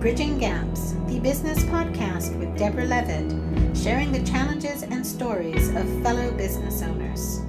[0.00, 3.32] Bridging Gaps, the business podcast with Deborah Levitt,
[3.76, 7.40] sharing the challenges and stories of fellow business owners.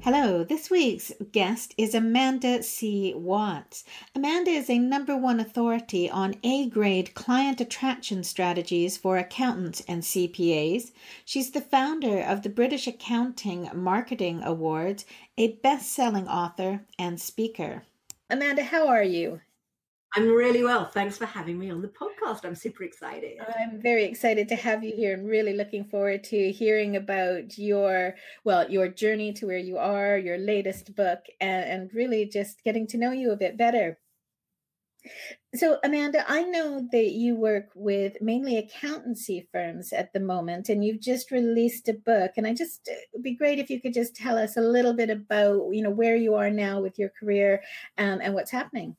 [0.00, 3.14] Hello, this week's guest is Amanda C.
[3.14, 3.84] Watts.
[4.14, 10.02] Amanda is a number one authority on A grade client attraction strategies for accountants and
[10.02, 10.92] CPAs.
[11.24, 15.06] She's the founder of the British Accounting Marketing Awards,
[15.38, 17.84] a best selling author and speaker.
[18.28, 19.40] Amanda, how are you?
[20.16, 20.84] I'm really well.
[20.84, 22.44] Thanks for having me on the podcast.
[22.44, 23.38] I'm super excited.
[23.58, 25.12] I'm very excited to have you here.
[25.12, 28.14] I'm really looking forward to hearing about your
[28.44, 32.86] well, your journey to where you are, your latest book, and, and really just getting
[32.88, 33.98] to know you a bit better.
[35.54, 40.84] So, Amanda, I know that you work with mainly accountancy firms at the moment, and
[40.84, 42.32] you've just released a book.
[42.36, 45.10] And I just it'd be great if you could just tell us a little bit
[45.10, 47.62] about, you know, where you are now with your career
[47.98, 48.96] um, and what's happening.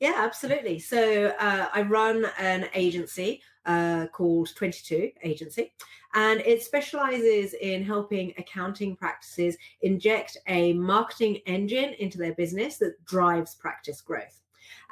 [0.00, 0.78] Yeah, absolutely.
[0.78, 5.74] So uh, I run an agency uh, called 22 Agency,
[6.14, 13.04] and it specializes in helping accounting practices inject a marketing engine into their business that
[13.04, 14.40] drives practice growth.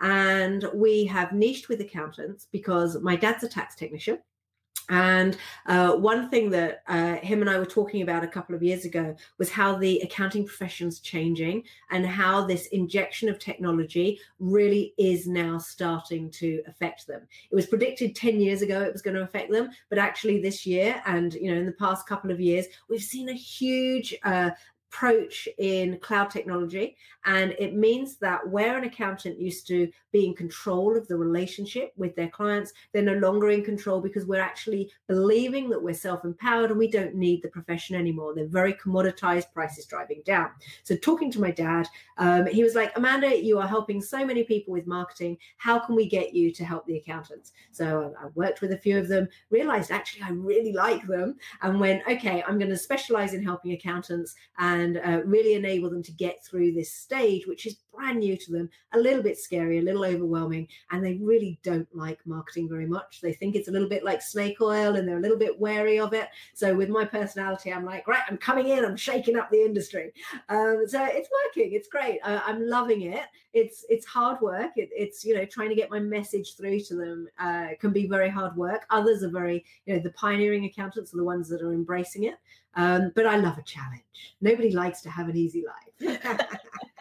[0.02, 4.18] And we have niched with accountants because my dad's a tax technician.
[4.88, 5.36] And
[5.66, 8.84] uh, one thing that uh, him and I were talking about a couple of years
[8.84, 15.26] ago was how the accounting profession's changing and how this injection of technology really is
[15.26, 17.22] now starting to affect them.
[17.50, 20.66] It was predicted 10 years ago it was going to affect them, but actually this
[20.66, 24.50] year and you know in the past couple of years, we've seen a huge uh,
[24.90, 26.96] approach in cloud technology.
[27.24, 31.92] And it means that where an accountant used to be in control of the relationship
[31.96, 36.24] with their clients, they're no longer in control because we're actually believing that we're self
[36.24, 38.34] empowered and we don't need the profession anymore.
[38.34, 40.50] They're very commoditized, prices driving down.
[40.84, 41.86] So, talking to my dad,
[42.16, 45.36] um, he was like, Amanda, you are helping so many people with marketing.
[45.58, 47.52] How can we get you to help the accountants?
[47.72, 51.78] So, I worked with a few of them, realized actually I really like them, and
[51.78, 54.34] went, okay, I'm going to specialize in helping accountants.
[54.56, 58.36] And and uh, really enable them to get through this stage, which is brand new
[58.36, 62.68] to them, a little bit scary, a little overwhelming, and they really don't like marketing
[62.68, 63.20] very much.
[63.20, 65.98] They think it's a little bit like snake oil and they're a little bit wary
[65.98, 66.28] of it.
[66.54, 70.12] So, with my personality, I'm like, right, I'm coming in, I'm shaking up the industry.
[70.48, 72.20] Um, so, it's working, it's great.
[72.22, 73.24] Uh, I'm loving it.
[73.52, 74.72] It's it's hard work.
[74.76, 78.06] It, it's you know trying to get my message through to them uh, can be
[78.06, 78.86] very hard work.
[78.90, 82.36] Others are very you know the pioneering accountants are the ones that are embracing it.
[82.74, 84.02] Um, but I love a challenge.
[84.40, 86.38] Nobody likes to have an easy life.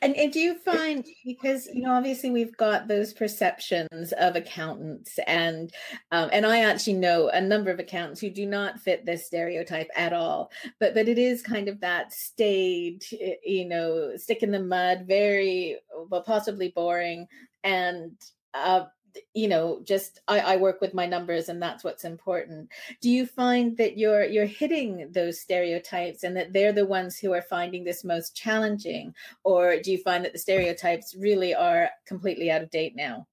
[0.00, 5.18] and, and do you find because you know obviously we've got those perceptions of accountants
[5.26, 5.72] and
[6.10, 9.88] um, and i actually know a number of accountants who do not fit this stereotype
[9.94, 13.02] at all but but it is kind of that staid
[13.44, 17.26] you know stick in the mud very well possibly boring
[17.64, 18.12] and
[18.54, 18.84] uh,
[19.34, 22.68] you know just I, I work with my numbers and that's what's important.
[23.00, 27.32] Do you find that you're you're hitting those stereotypes and that they're the ones who
[27.32, 29.14] are finding this most challenging?
[29.44, 33.26] Or do you find that the stereotypes really are completely out of date now?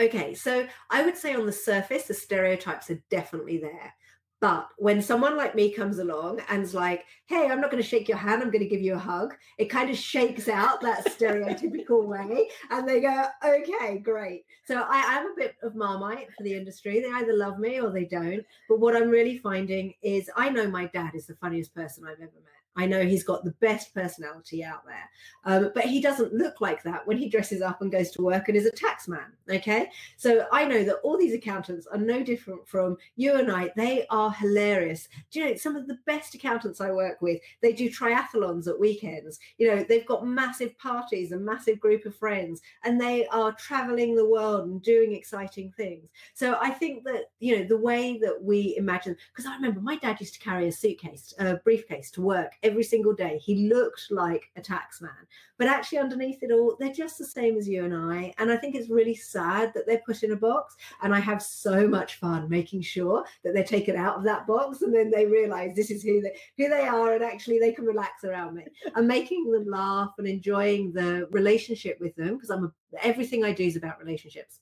[0.00, 3.92] Okay so i would say on the surface the stereotypes are definitely there
[4.40, 8.08] but when someone like me comes along and's like, hey, I'm not going to shake
[8.08, 11.06] your hand, I'm going to give you a hug, it kind of shakes out that
[11.06, 12.48] stereotypical way.
[12.70, 14.44] And they go, okay, great.
[14.66, 17.00] So I am a bit of marmite for the industry.
[17.00, 18.44] They either love me or they don't.
[18.68, 22.20] But what I'm really finding is I know my dad is the funniest person I've
[22.20, 22.57] ever met.
[22.76, 25.10] I know he's got the best personality out there,
[25.44, 28.48] um, but he doesn't look like that when he dresses up and goes to work
[28.48, 29.32] and is a tax man.
[29.50, 29.90] Okay.
[30.16, 33.70] So I know that all these accountants are no different from you and I.
[33.76, 35.08] They are hilarious.
[35.30, 37.40] Do you know some of the best accountants I work with?
[37.62, 39.38] They do triathlons at weekends.
[39.58, 44.14] You know, they've got massive parties, a massive group of friends, and they are traveling
[44.14, 46.08] the world and doing exciting things.
[46.34, 49.96] So I think that, you know, the way that we imagine, because I remember my
[49.96, 53.38] dad used to carry a suitcase, a briefcase to work every single day.
[53.38, 55.10] He looked like a tax man,
[55.58, 58.32] but actually underneath it all, they're just the same as you and I.
[58.38, 60.76] And I think it's really sad that they're put in a box.
[61.02, 64.82] And I have so much fun making sure that they're taken out of that box
[64.82, 67.84] and then they realize this is who they who they are and actually they can
[67.84, 68.64] relax around me.
[68.94, 72.72] And making them laugh and enjoying the relationship with them because I'm a,
[73.02, 74.60] everything I do is about relationships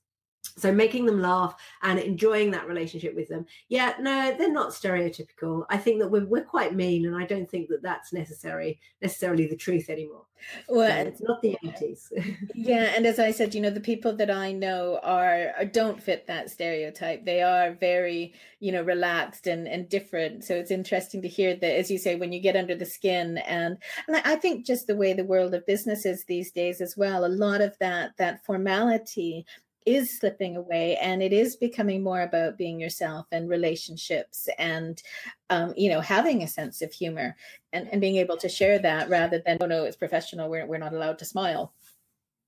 [0.56, 3.46] so making them laugh and enjoying that relationship with them.
[3.68, 5.64] Yeah no they're not stereotypical.
[5.70, 9.46] I think that we're, we're quite mean and i don't think that that's necessary necessarily
[9.46, 10.22] the truth anymore.
[10.68, 12.12] Well so it's not the 80s
[12.54, 16.02] yeah and as i said you know the people that i know are, are don't
[16.02, 17.24] fit that stereotype.
[17.24, 20.44] They are very you know relaxed and and different.
[20.44, 23.38] So it's interesting to hear that as you say when you get under the skin
[23.38, 26.96] and and i think just the way the world of business is these days as
[26.96, 29.44] well a lot of that that formality
[29.86, 35.02] is slipping away and it is becoming more about being yourself and relationships and
[35.48, 37.36] um, you know having a sense of humor
[37.72, 40.50] and, and being able to share that rather than oh no it's professional.
[40.50, 41.72] We're, we're not allowed to smile.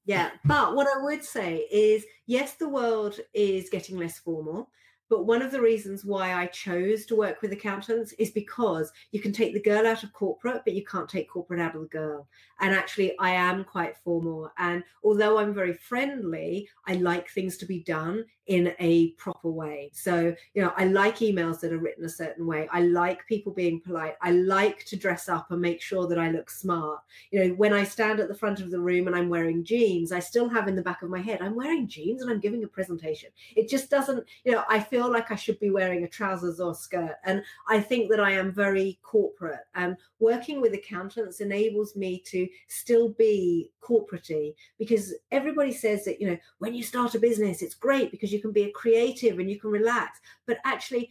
[0.05, 4.71] Yeah but what i would say is yes the world is getting less formal
[5.09, 9.21] but one of the reasons why I chose to work with accountants is because you
[9.21, 11.89] can take the girl out of corporate, but you can't take corporate out of the
[11.89, 12.29] girl.
[12.61, 14.51] And actually, I am quite formal.
[14.59, 19.91] And although I'm very friendly, I like things to be done in a proper way.
[19.93, 22.67] So, you know, I like emails that are written a certain way.
[22.73, 24.15] I like people being polite.
[24.23, 27.01] I like to dress up and make sure that I look smart.
[27.31, 30.13] You know, when I stand at the front of the room and I'm wearing jeans,
[30.13, 32.65] I still have in the back of my head, I'm wearing jeans and I'm giving
[32.65, 33.29] a presentation.
[33.55, 36.75] It just doesn't, you know, I feel like I should be wearing a trousers or
[36.75, 37.17] skirt.
[37.25, 39.67] And I think that I am very corporate.
[39.75, 46.31] And working with accountants enables me to still be corporatey because everybody says that, you
[46.31, 49.51] know, when you start a business, it's great because you can be a creative and
[49.51, 50.19] you can relax.
[50.47, 51.11] But actually,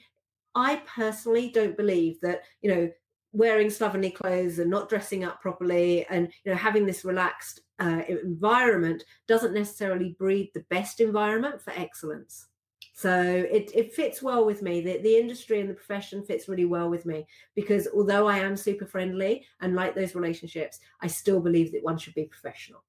[0.56, 2.92] I personally don't believe that, you know,
[3.34, 8.02] wearing slovenly clothes and not dressing up properly and you know having this relaxed uh,
[8.08, 12.48] environment doesn't necessarily breed the best environment for excellence
[12.98, 14.82] so it, it fits well with me.
[14.82, 18.58] The, the industry and the profession fits really well with me because although I am
[18.58, 22.84] super friendly and like those relationships, I still believe that one should be professional.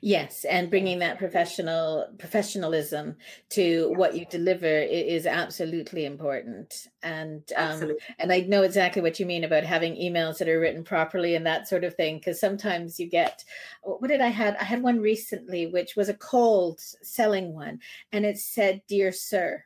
[0.00, 3.16] Yes, and bringing that professional professionalism
[3.50, 6.88] to what you deliver is absolutely important.
[7.02, 10.84] And um, and I know exactly what you mean about having emails that are written
[10.84, 12.18] properly and that sort of thing.
[12.18, 13.44] Because sometimes you get,
[13.82, 14.56] what did I had?
[14.56, 17.80] I had one recently, which was a cold selling one,
[18.12, 19.64] and it said, "Dear Sir."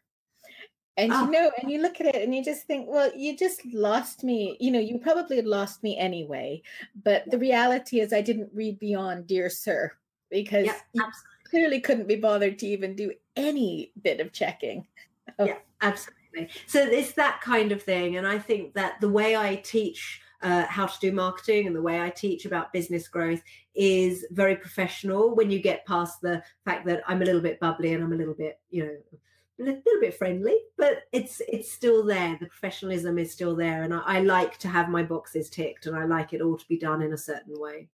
[0.99, 3.65] And you know, and you look at it and you just think, well, you just
[3.67, 4.57] lost me.
[4.61, 6.63] You know, you probably had lost me anyway.
[7.05, 9.93] But the reality is, I didn't read beyond Dear Sir
[10.31, 11.05] because yeah, you
[11.51, 14.87] clearly couldn't be bothered to even do any bit of checking.
[15.39, 15.45] Oh.
[15.45, 16.49] Yeah, absolutely.
[16.67, 18.17] So it's that kind of thing.
[18.17, 21.83] And I think that the way I teach uh, how to do marketing and the
[21.83, 23.43] way I teach about business growth
[23.75, 27.95] is very professional when you get past the fact that I'm a little bit bubbly
[27.95, 28.97] and I'm a little bit, you know,
[29.63, 32.37] little bit friendly, but it's it's still there.
[32.41, 35.97] The professionalism is still there, and I, I, like to have my boxes ticked, and
[35.97, 37.89] I like it all to be done in a certain way.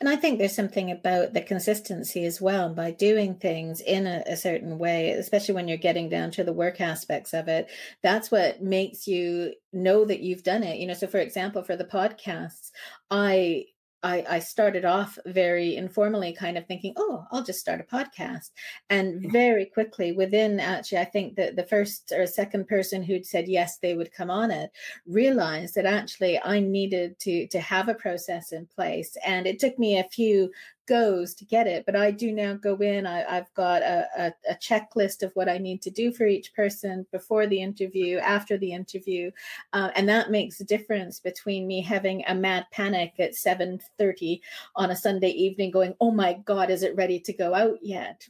[0.00, 4.22] And I think there's something about the consistency as well by doing things in a,
[4.26, 7.68] a certain way, especially when you're getting down to the work aspects of it.
[8.02, 10.78] That's what makes you know that you've done it.
[10.78, 12.70] You know, so for example, for the podcasts,
[13.10, 13.66] I
[14.02, 18.50] I, I started off very informally, kind of thinking, oh, I'll just start a podcast.
[18.88, 23.48] And very quickly, within actually, I think that the first or second person who'd said
[23.48, 24.70] yes, they would come on it,
[25.06, 29.16] realized that actually I needed to to have a process in place.
[29.24, 30.50] And it took me a few
[30.90, 31.86] goes to get it.
[31.86, 35.48] But I do now go in, I, have got a, a, a, checklist of what
[35.48, 39.30] I need to do for each person before the interview, after the interview.
[39.72, 44.40] Uh, and that makes a difference between me having a mad panic at 7.30
[44.74, 48.26] on a Sunday evening going, oh my God, is it ready to go out yet?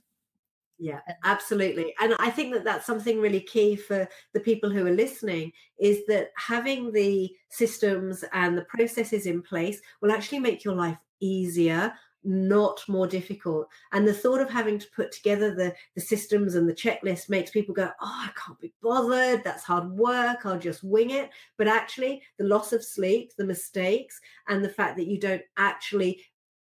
[0.79, 1.95] Yeah, absolutely.
[1.99, 6.01] And I think that that's something really key for the people who are listening is
[6.09, 11.93] that having the systems and the processes in place will actually make your life easier
[12.25, 13.69] not more difficult.
[13.93, 17.51] And the thought of having to put together the, the systems and the checklist makes
[17.51, 19.43] people go, Oh, I can't be bothered.
[19.45, 20.45] That's hard work.
[20.45, 21.31] I'll just wing it.
[21.57, 26.23] But actually, the loss of sleep, the mistakes, and the fact that you don't actually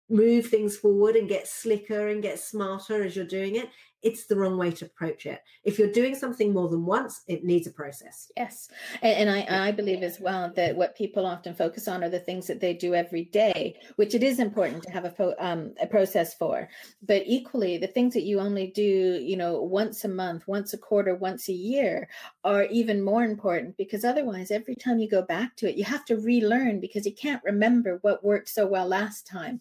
[0.09, 3.69] move things forward and get slicker and get smarter as you're doing it
[4.03, 5.41] it's the wrong way to approach it.
[5.65, 8.31] If you're doing something more than once, it needs a process.
[8.37, 8.69] Yes.
[9.01, 12.19] And, and I, I believe as well that what people often focus on are the
[12.19, 15.87] things that they do every day, which it is important to have a, um, a
[15.87, 16.69] process for.
[17.03, 20.79] But equally, the things that you only do, you know, once a month, once a
[20.79, 22.09] quarter, once a year
[22.45, 26.05] are even more important because otherwise, every time you go back to it, you have
[26.07, 29.61] to relearn because you can't remember what worked so well last time.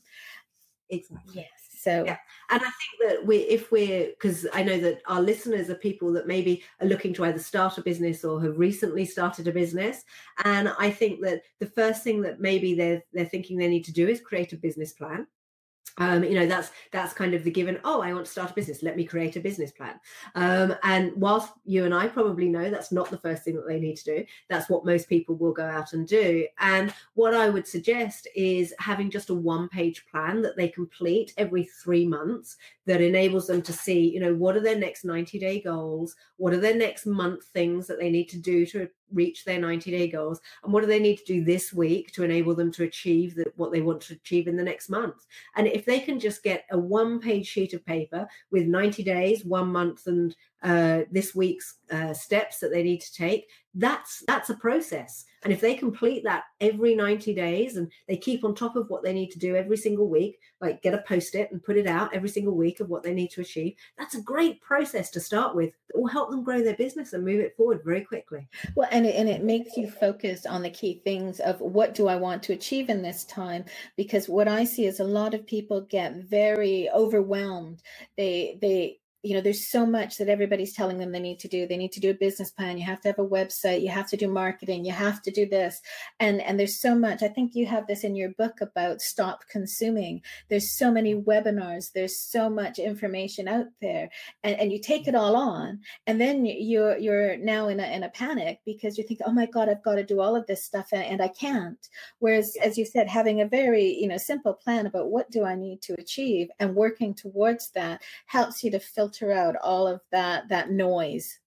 [0.89, 1.33] Exactly.
[1.35, 1.60] Yes.
[1.81, 2.17] So yeah.
[2.51, 6.13] And I think that we if we're because I know that our listeners are people
[6.13, 10.03] that maybe are looking to either start a business or have recently started a business.
[10.43, 13.93] And I think that the first thing that maybe they're they're thinking they need to
[13.93, 15.25] do is create a business plan
[15.97, 18.53] um, you know that's that's kind of the given oh i want to start a
[18.53, 18.83] business.
[18.83, 19.99] Let me create a business plan.
[20.35, 23.79] Um, and whilst you and i probably know that's not the first thing that they
[23.79, 26.47] need to do that's what most people will go out and do.
[26.59, 31.33] And what i would suggest is having just a one page plan that they complete
[31.37, 35.39] every three months that enables them to see you know what are their next 90
[35.39, 36.15] day goals?
[36.37, 39.91] What are their next month things that they need to do to reach their 90
[39.91, 42.83] day goals and what do they need to do this week to enable them to
[42.83, 45.25] achieve the, what they want to achieve in the next month?
[45.55, 49.45] And if they can just get a one page sheet of paper with 90 days
[49.45, 54.49] one month and uh, this week's uh, steps that they need to take that's that's
[54.49, 55.25] a process.
[55.43, 59.01] And if they complete that every 90 days and they keep on top of what
[59.01, 61.87] they need to do every single week like get a post it and put it
[61.87, 65.19] out every single week of what they need to achieve that's a great process to
[65.19, 68.47] start with that will help them grow their business and move it forward very quickly.
[68.75, 72.07] Well and it, and it makes you focus on the key things of what do
[72.07, 73.65] i want to achieve in this time?
[73.95, 77.81] Because what i see is a lot of people get very overwhelmed.
[78.17, 81.67] They they you know there's so much that everybody's telling them they need to do.
[81.67, 82.77] They need to do a business plan.
[82.77, 83.81] You have to have a website.
[83.81, 84.85] You have to do marketing.
[84.85, 85.81] You have to do this.
[86.19, 87.21] And and there's so much.
[87.21, 90.21] I think you have this in your book about stop consuming.
[90.49, 91.91] There's so many webinars.
[91.93, 94.09] There's so much information out there.
[94.43, 98.03] And, and you take it all on and then you're you're now in a, in
[98.03, 100.63] a panic because you think oh my god i've got to do all of this
[100.63, 101.89] stuff and, and i can't.
[102.19, 105.55] Whereas as you said having a very you know simple plan about what do i
[105.55, 110.01] need to achieve and working towards that helps you to filter filter out all of
[110.11, 111.39] that that noise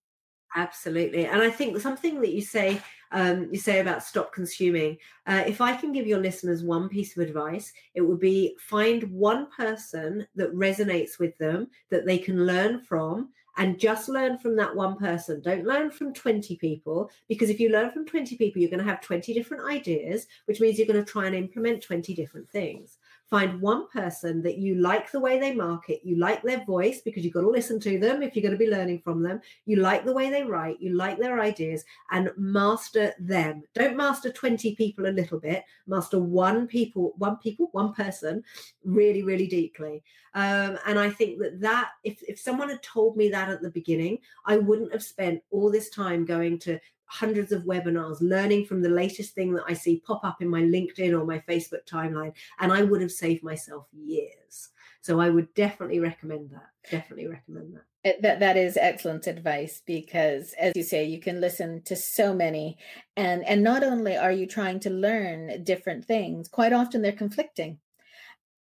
[0.56, 2.80] absolutely and i think something that you say
[3.12, 7.16] um, you say about stop consuming uh, if i can give your listeners one piece
[7.16, 12.44] of advice it would be find one person that resonates with them that they can
[12.44, 15.40] learn from and just learn from that one person.
[15.40, 18.90] Don't learn from 20 people because if you learn from 20 people, you're going to
[18.90, 22.98] have 20 different ideas, which means you're going to try and implement 20 different things
[23.34, 27.24] find one person that you like the way they market, you like their voice because
[27.24, 29.74] you've got to listen to them if you're going to be learning from them, you
[29.74, 33.64] like the way they write, you like their ideas, and master them.
[33.74, 38.44] Don't master 20 people a little bit, master one people, one people, one person
[38.84, 40.04] really, really deeply.
[40.34, 43.70] Um, and I think that that if, if someone had told me that at the
[43.70, 48.82] beginning, I wouldn't have spent all this time going to hundreds of webinars, learning from
[48.82, 52.32] the latest thing that I see pop up in my LinkedIn or my Facebook timeline.
[52.60, 54.70] And I would have saved myself years.
[55.00, 56.70] So I would definitely recommend that.
[56.90, 57.82] Definitely recommend that.
[58.04, 62.34] Eh, that that is excellent advice because, as you say, you can listen to so
[62.34, 62.78] many,
[63.16, 67.78] and and not only are you trying to learn different things, quite often they're conflicting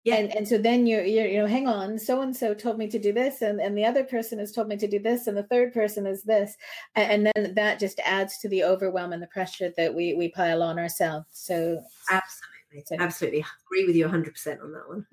[0.04, 0.16] yeah.
[0.16, 2.88] And and so then you're, you're you know hang on so and so told me
[2.88, 5.38] to do this and and the other person has told me to do this and
[5.38, 6.56] the third person is this.
[6.96, 10.30] And, and then that just adds to the overwhelm and the pressure that we we
[10.30, 11.28] pile on ourselves.
[11.32, 12.84] So absolutely.
[12.86, 13.46] so, absolutely.
[13.68, 15.06] Agree with you 100% on that one.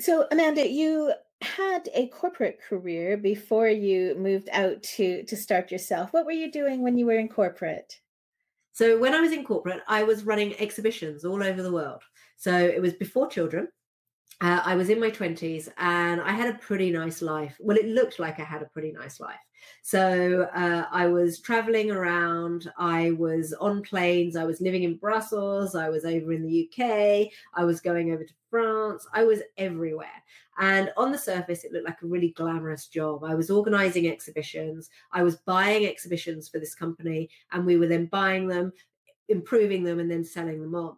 [0.00, 6.12] So amanda you had a corporate career before you moved out to to start yourself.
[6.12, 8.00] What were you doing when you were in corporate?
[8.72, 12.02] So when i was in corporate i was running exhibitions all over the world.
[12.36, 13.68] So it was before children
[14.40, 17.56] uh, I was in my 20s and I had a pretty nice life.
[17.58, 19.40] Well, it looked like I had a pretty nice life.
[19.82, 25.74] So uh, I was traveling around, I was on planes, I was living in Brussels,
[25.74, 30.06] I was over in the UK, I was going over to France, I was everywhere.
[30.60, 33.24] And on the surface, it looked like a really glamorous job.
[33.24, 38.06] I was organizing exhibitions, I was buying exhibitions for this company, and we were then
[38.06, 38.72] buying them,
[39.28, 40.96] improving them, and then selling them on.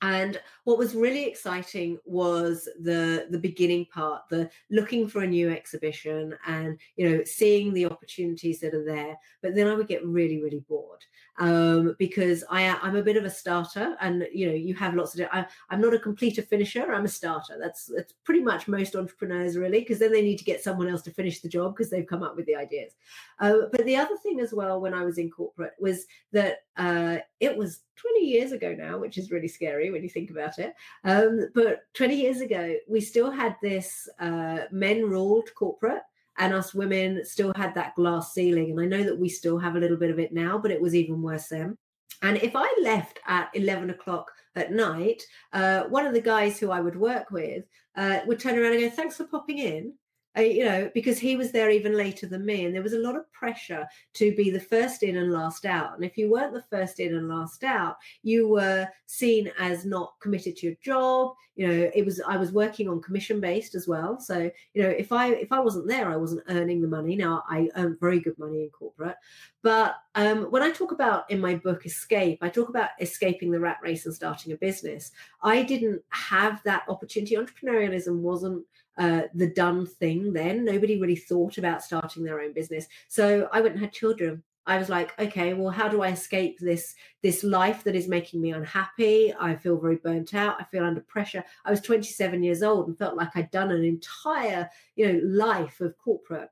[0.00, 5.50] And what was really exciting was the the beginning part, the looking for a new
[5.50, 9.16] exhibition and you know seeing the opportunities that are there.
[9.42, 11.04] But then I would get really really bored
[11.38, 15.18] um, because I I'm a bit of a starter, and you know you have lots
[15.18, 15.26] of.
[15.32, 16.92] I, I'm not a completer finisher.
[16.92, 17.56] I'm a starter.
[17.60, 21.02] That's that's pretty much most entrepreneurs really, because then they need to get someone else
[21.02, 22.92] to finish the job because they've come up with the ideas.
[23.40, 27.18] Uh, but the other thing as well when I was in corporate was that uh,
[27.40, 30.74] it was 20 years ago now, which is really scary when you think about it.
[31.04, 36.02] Um, but 20 years ago, we still had this uh, men ruled corporate
[36.38, 38.70] and us women still had that glass ceiling.
[38.70, 40.80] And I know that we still have a little bit of it now, but it
[40.80, 41.76] was even worse then.
[42.22, 46.70] And if I left at 11 o'clock at night, uh, one of the guys who
[46.70, 47.64] I would work with
[47.96, 49.92] uh, would turn around and go, Thanks for popping in.
[50.36, 52.64] You know, because he was there even later than me.
[52.64, 55.94] And there was a lot of pressure to be the first in and last out.
[55.94, 60.14] And if you weren't the first in and last out, you were seen as not
[60.20, 61.34] committed to your job.
[61.56, 64.20] You know, it was I was working on commission based as well.
[64.20, 67.16] So, you know, if I if I wasn't there, I wasn't earning the money.
[67.16, 69.16] Now I earn very good money in corporate.
[69.62, 73.58] But um, when I talk about in my book Escape, I talk about escaping the
[73.58, 75.10] rat race and starting a business.
[75.42, 77.34] I didn't have that opportunity.
[77.34, 78.64] Entrepreneurialism wasn't
[78.98, 80.64] uh, the done thing then.
[80.64, 82.86] Nobody really thought about starting their own business.
[83.06, 84.42] So I went and had children.
[84.66, 88.42] I was like, okay, well, how do I escape this this life that is making
[88.42, 89.32] me unhappy?
[89.40, 90.60] I feel very burnt out.
[90.60, 91.42] I feel under pressure.
[91.64, 95.80] I was 27 years old and felt like I'd done an entire, you know, life
[95.80, 96.50] of corporate.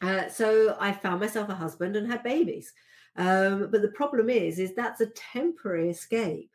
[0.00, 2.72] Uh, so I found myself a husband and had babies.
[3.16, 6.50] Um, but the problem is, is that's a temporary escape.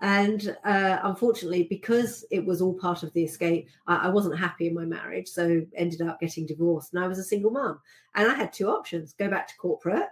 [0.00, 4.66] And uh, unfortunately, because it was all part of the escape, I, I, wasn't happy
[4.66, 5.28] in my marriage.
[5.28, 7.80] So ended up getting divorced and I was a single mom.
[8.14, 10.08] And I had two options go back to corporate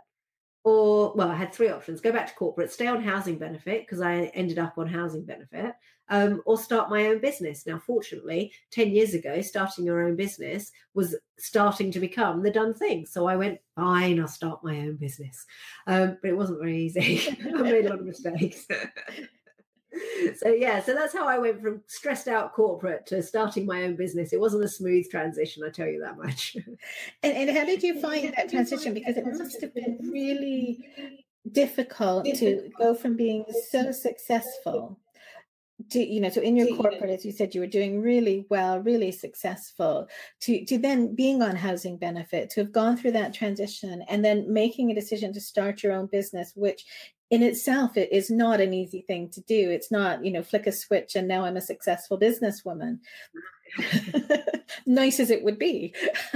[0.64, 4.02] or, well, I had three options go back to corporate, stay on housing benefit because
[4.02, 5.73] I ended up on housing benefit,
[6.11, 7.66] um, or start my own business.
[7.66, 12.75] Now, fortunately, 10 years ago, starting your own business was starting to become the done
[12.75, 13.07] thing.
[13.07, 15.47] So I went, fine, I'll start my own business.
[15.87, 17.23] Um, but it wasn't very easy.
[17.57, 18.66] I made a lot of mistakes.
[20.37, 23.97] so yeah so that's how i went from stressed out corporate to starting my own
[23.97, 24.33] business.
[24.33, 26.57] It wasn't a smooth transition i tell you that much.
[27.23, 28.95] And, and how did you find that transition?
[28.95, 30.88] Because it must have been really
[31.52, 34.99] difficult to go from being so successful
[35.90, 38.80] to you know so in your corporate as you said you were doing really well
[38.80, 40.09] really successful
[40.40, 44.52] to to then being on housing benefit to have gone through that transition and then
[44.52, 46.85] making a decision to start your own business which
[47.30, 49.70] in itself it is not an easy thing to do.
[49.70, 52.99] It's not you know flick a switch and now i'm a successful businesswoman.
[54.87, 55.94] Nice as it would be.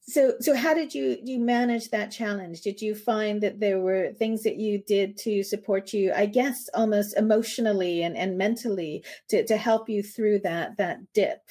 [0.00, 2.62] So so how did you you manage that challenge?
[2.62, 6.68] Did you find that there were things that you did to support you i guess
[6.74, 11.42] almost emotionally and, and mentally to, to help you through that that dip?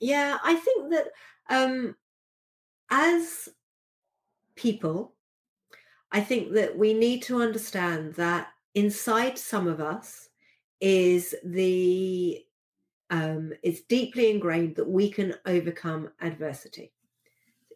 [0.00, 1.06] Yeah i think that
[1.48, 1.94] um
[2.90, 3.48] as
[4.56, 5.14] people
[6.12, 10.28] I think that we need to understand that inside some of us
[10.80, 12.44] is the
[13.10, 13.52] um,
[13.88, 16.92] deeply ingrained that we can overcome adversity.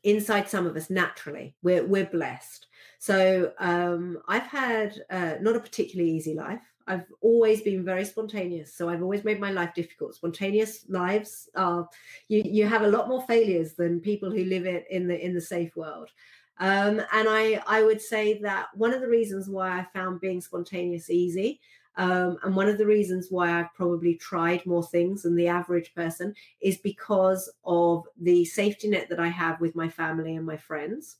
[0.05, 2.67] Inside some of us, naturally, we're we're blessed.
[2.99, 6.63] So um, I've had uh, not a particularly easy life.
[6.87, 10.15] I've always been very spontaneous, so I've always made my life difficult.
[10.15, 11.89] Spontaneous lives are
[12.29, 15.35] you you have a lot more failures than people who live it in the in
[15.35, 16.11] the safe world.
[16.59, 20.41] Um, and I, I would say that one of the reasons why I found being
[20.41, 21.61] spontaneous easy,
[21.97, 25.95] um, and one of the reasons why I've probably tried more things than the average
[25.95, 30.57] person, is because of the safety net that I have with my family and my
[30.57, 31.17] friends.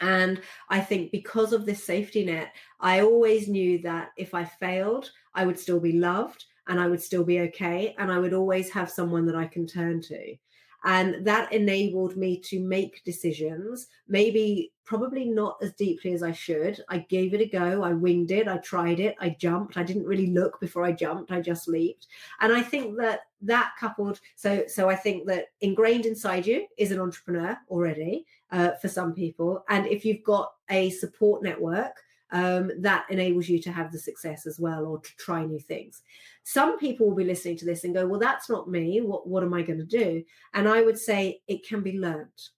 [0.00, 5.10] And I think because of this safety net, I always knew that if I failed,
[5.34, 7.94] I would still be loved and I would still be okay.
[7.98, 10.36] And I would always have someone that I can turn to.
[10.84, 16.80] And that enabled me to make decisions, maybe probably not as deeply as I should.
[16.88, 17.82] I gave it a go.
[17.82, 18.46] I winged it.
[18.46, 19.16] I tried it.
[19.20, 19.76] I jumped.
[19.76, 21.32] I didn't really look before I jumped.
[21.32, 22.06] I just leaped.
[22.40, 26.92] And I think that that coupled, so so I think that ingrained inside you is
[26.92, 29.64] an entrepreneur already uh, for some people.
[29.68, 31.96] And if you've got a support network
[32.30, 36.02] um, that enables you to have the success as well or to try new things.
[36.44, 39.00] Some people will be listening to this and go, Well, that's not me.
[39.00, 40.24] What, what am I going to do?
[40.54, 42.50] And I would say it can be learnt.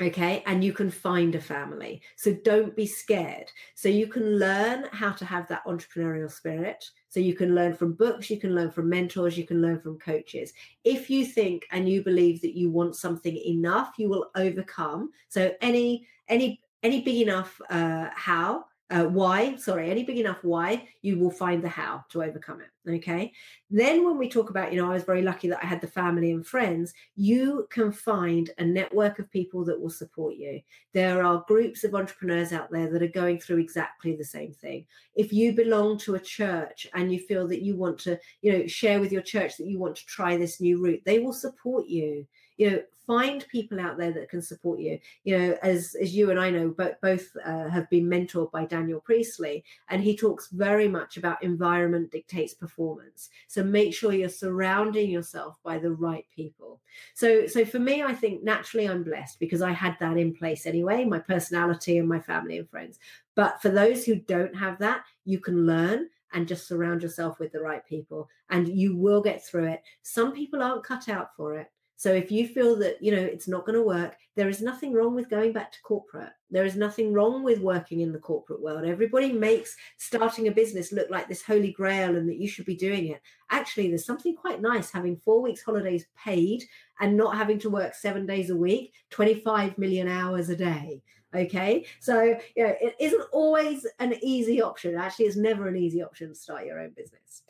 [0.00, 2.00] Okay, and you can find a family.
[2.16, 3.50] So don't be scared.
[3.74, 6.82] So you can learn how to have that entrepreneurial spirit.
[7.10, 9.98] So you can learn from books, you can learn from mentors, you can learn from
[9.98, 10.54] coaches.
[10.84, 15.10] If you think and you believe that you want something enough, you will overcome.
[15.28, 20.88] So any any any big enough uh, how uh, why, sorry, any big enough why,
[21.02, 22.90] you will find the how to overcome it.
[22.90, 23.32] Okay.
[23.70, 25.86] Then, when we talk about, you know, I was very lucky that I had the
[25.86, 30.60] family and friends, you can find a network of people that will support you.
[30.92, 34.86] There are groups of entrepreneurs out there that are going through exactly the same thing.
[35.14, 38.66] If you belong to a church and you feel that you want to, you know,
[38.66, 41.86] share with your church that you want to try this new route, they will support
[41.86, 42.26] you
[42.60, 44.96] you know find people out there that can support you.
[45.24, 48.64] You know as as you and i know but both uh, have been mentored by
[48.64, 53.30] daniel priestley and he talks very much about environment dictates performance.
[53.48, 56.80] So make sure you're surrounding yourself by the right people.
[57.14, 60.64] So so for me i think naturally i'm blessed because i had that in place
[60.64, 63.00] anyway my personality and my family and friends.
[63.34, 67.50] But for those who don't have that you can learn and just surround yourself with
[67.50, 69.82] the right people and you will get through it.
[70.02, 71.68] Some people aren't cut out for it
[72.00, 74.94] so if you feel that, you know, it's not going to work, there is nothing
[74.94, 76.32] wrong with going back to corporate.
[76.50, 78.86] There is nothing wrong with working in the corporate world.
[78.86, 82.74] Everybody makes starting a business look like this holy grail and that you should be
[82.74, 83.20] doing it.
[83.50, 86.64] Actually, there's something quite nice having 4 weeks holidays paid
[87.00, 91.02] and not having to work 7 days a week, 25 million hours a day.
[91.36, 91.84] Okay.
[92.00, 94.94] So, you know, it isn't always an easy option.
[94.94, 97.42] Actually, it's never an easy option to start your own business.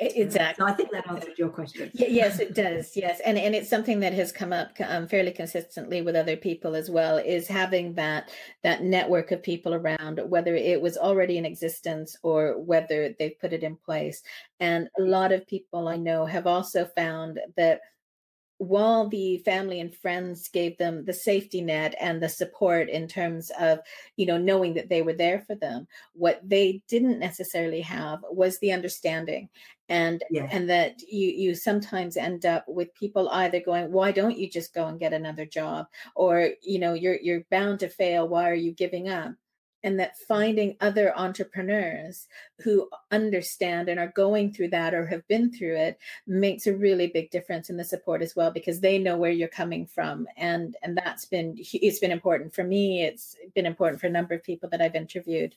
[0.00, 0.64] Exactly.
[0.64, 1.90] So I think that answered your question.
[1.92, 2.96] yes, it does.
[2.96, 6.74] Yes, and and it's something that has come up um, fairly consistently with other people
[6.74, 7.18] as well.
[7.18, 8.30] Is having that
[8.62, 13.52] that network of people around, whether it was already in existence or whether they've put
[13.52, 14.22] it in place.
[14.58, 17.80] And a lot of people I know have also found that
[18.60, 23.50] while the family and friends gave them the safety net and the support in terms
[23.58, 23.78] of
[24.16, 28.58] you know knowing that they were there for them what they didn't necessarily have was
[28.58, 29.48] the understanding.
[29.88, 30.46] And yeah.
[30.52, 34.74] and that you you sometimes end up with people either going why don't you just
[34.74, 35.86] go and get another job?
[36.14, 38.28] or you know you're you're bound to fail.
[38.28, 39.32] Why are you giving up
[39.82, 42.26] and that finding other entrepreneurs
[42.58, 47.06] who understand and are going through that or have been through it makes a really
[47.06, 50.76] big difference in the support as well because they know where you're coming from and
[50.82, 54.42] and that's been it's been important for me it's been important for a number of
[54.42, 55.54] people that I've interviewed.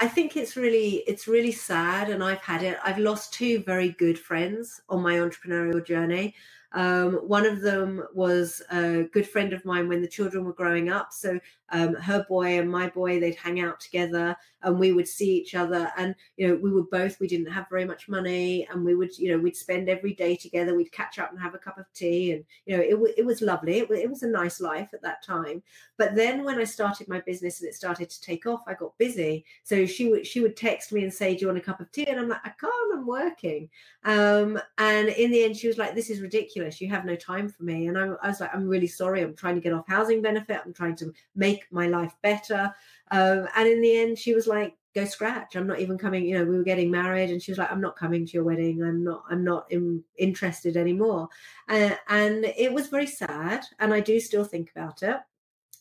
[0.00, 3.90] I think it's really it's really sad and I've had it I've lost two very
[3.90, 6.34] good friends on my entrepreneurial journey
[6.72, 10.90] um, one of them was a good friend of mine when the children were growing
[10.90, 11.12] up.
[11.12, 11.38] So
[11.70, 15.54] um, her boy and my boy, they'd hang out together and we would see each
[15.54, 15.90] other.
[15.96, 19.16] And, you know, we were both, we didn't have very much money and we would,
[19.18, 20.74] you know, we'd spend every day together.
[20.74, 22.32] We'd catch up and have a cup of tea.
[22.32, 23.78] And, you know, it, it was lovely.
[23.78, 25.62] It, it was a nice life at that time.
[25.96, 28.96] But then when I started my business and it started to take off, I got
[28.98, 29.44] busy.
[29.64, 31.90] So she would, she would text me and say, do you want a cup of
[31.92, 32.06] tea?
[32.08, 33.68] And I'm like, I can't, I'm working.
[34.04, 36.57] Um, and in the end, she was like, this is ridiculous.
[36.80, 37.86] You have no time for me.
[37.86, 39.22] And I, I was like, I'm really sorry.
[39.22, 40.60] I'm trying to get off housing benefit.
[40.64, 42.74] I'm trying to make my life better.
[43.10, 45.56] Um, and in the end, she was like, go scratch.
[45.56, 46.24] I'm not even coming.
[46.24, 48.44] You know, we were getting married, and she was like, I'm not coming to your
[48.44, 48.82] wedding.
[48.82, 49.24] I'm not.
[49.30, 51.28] I'm not in, interested anymore.
[51.68, 55.16] Uh, and it was very sad, and I do still think about it.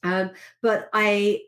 [0.04, 1.42] Um, but I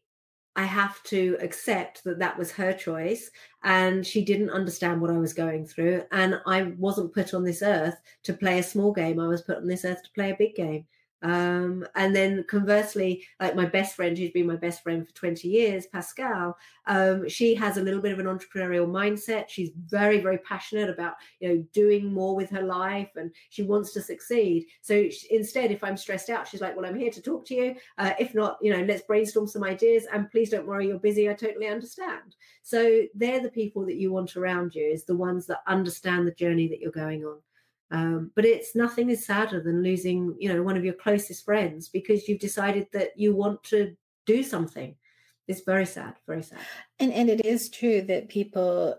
[0.60, 3.32] I have to accept that that was her choice
[3.64, 6.04] and she didn't understand what I was going through.
[6.12, 9.22] And I wasn't put on this earth to play a small game.
[9.22, 10.86] I was put on this earth to play a big game.
[11.22, 15.48] Um, and then conversely, like my best friend, who's been my best friend for 20
[15.48, 19.50] years, Pascal, um, she has a little bit of an entrepreneurial mindset.
[19.50, 23.92] She's very, very passionate about, you know, doing more with her life and she wants
[23.94, 24.68] to succeed.
[24.82, 27.56] So she, instead, if I'm stressed out, she's like, well, I'm here to talk to
[27.56, 27.76] you.
[27.98, 31.30] Uh, if not, you know, let's brainstorm some ideas and please don't worry, you're busy.
[31.30, 32.36] I totally understand.
[32.64, 36.32] So they're the people that you want around you is the ones that understand the
[36.32, 37.40] journey that you're going on.
[37.92, 41.90] Um, but it's nothing is sadder than losing, you know, one of your closest friends
[41.90, 44.96] because you've decided that you want to do something.
[45.48, 46.60] It's very sad, very sad.
[47.00, 48.96] And and it is true that people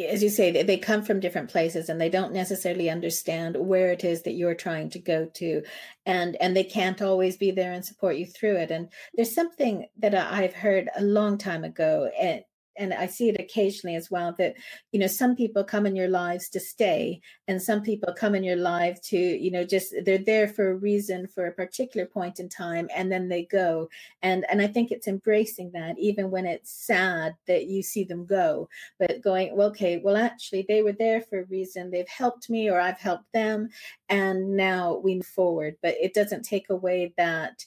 [0.00, 4.02] as you say they come from different places and they don't necessarily understand where it
[4.02, 5.62] is that you're trying to go to
[6.04, 9.86] and and they can't always be there and support you through it and there's something
[9.96, 12.42] that i've heard a long time ago and
[12.76, 14.54] and I see it occasionally as well that
[14.92, 18.44] you know some people come in your lives to stay and some people come in
[18.44, 22.40] your life to you know just they're there for a reason for a particular point
[22.40, 23.88] in time and then they go.
[24.22, 28.26] And and I think it's embracing that even when it's sad that you see them
[28.26, 31.90] go but going well okay well actually they were there for a reason.
[31.90, 33.68] They've helped me or I've helped them
[34.08, 35.76] and now we move forward.
[35.82, 37.64] But it doesn't take away that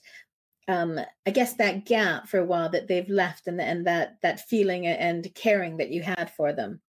[0.67, 4.41] um, I guess that gap for a while that they've left and and that that
[4.41, 6.81] feeling and caring that you had for them.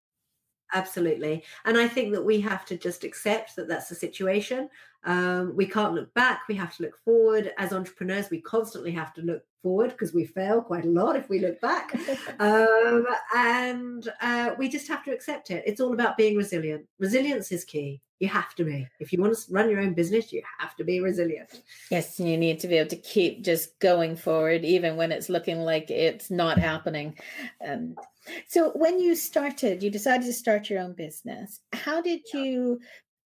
[0.73, 4.69] Absolutely, and I think that we have to just accept that that's the situation.
[5.03, 7.51] Um, we can't look back; we have to look forward.
[7.57, 11.29] As entrepreneurs, we constantly have to look forward because we fail quite a lot if
[11.29, 11.93] we look back,
[12.39, 15.63] um, and uh, we just have to accept it.
[15.65, 16.85] It's all about being resilient.
[16.99, 18.01] Resilience is key.
[18.19, 18.85] You have to be.
[18.99, 21.61] If you want to run your own business you have to be resilient.
[21.89, 25.59] Yes you need to be able to keep just going forward even when it's looking
[25.59, 27.17] like it's not happening.
[27.65, 27.95] Um,
[28.47, 31.61] so when you started you decided to start your own business.
[31.71, 32.81] How did you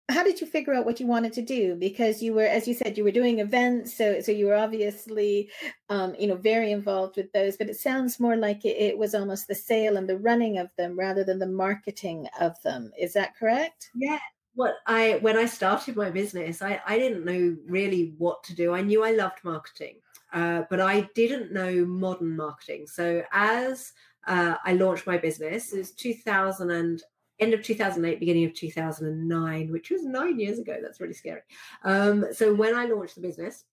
[0.09, 2.73] how did you figure out what you wanted to do because you were as you
[2.73, 5.49] said you were doing events so so you were obviously
[5.89, 9.13] um, you know very involved with those but it sounds more like it, it, was
[9.13, 13.13] almost the sale and the running of them rather than the marketing of them is
[13.13, 14.19] that correct yeah
[14.55, 18.73] what I when I started my business, I, I didn't know really what to do.
[18.73, 19.97] I knew I loved marketing,
[20.33, 22.87] uh, but I didn't know modern marketing.
[22.87, 23.93] So as
[24.27, 25.73] uh, I launched my business.
[25.73, 27.01] It was 2000 and
[27.39, 30.77] end of 2008, beginning of 2009, which was nine years ago.
[30.81, 31.41] That's really scary.
[31.83, 33.65] Um, so when I launched the business,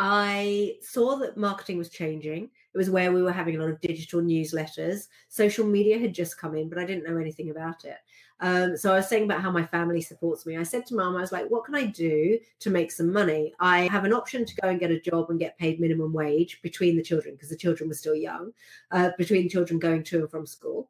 [0.00, 2.44] I saw that marketing was changing.
[2.44, 5.08] It was where we were having a lot of digital newsletters.
[5.28, 7.96] Social media had just come in, but I didn't know anything about it.
[8.40, 10.56] Um, so I was saying about how my family supports me.
[10.56, 13.52] I said to mom, I was like, what can I do to make some money?
[13.58, 16.62] I have an option to go and get a job and get paid minimum wage
[16.62, 18.52] between the children because the children were still young,
[18.92, 20.88] uh, between children going to and from school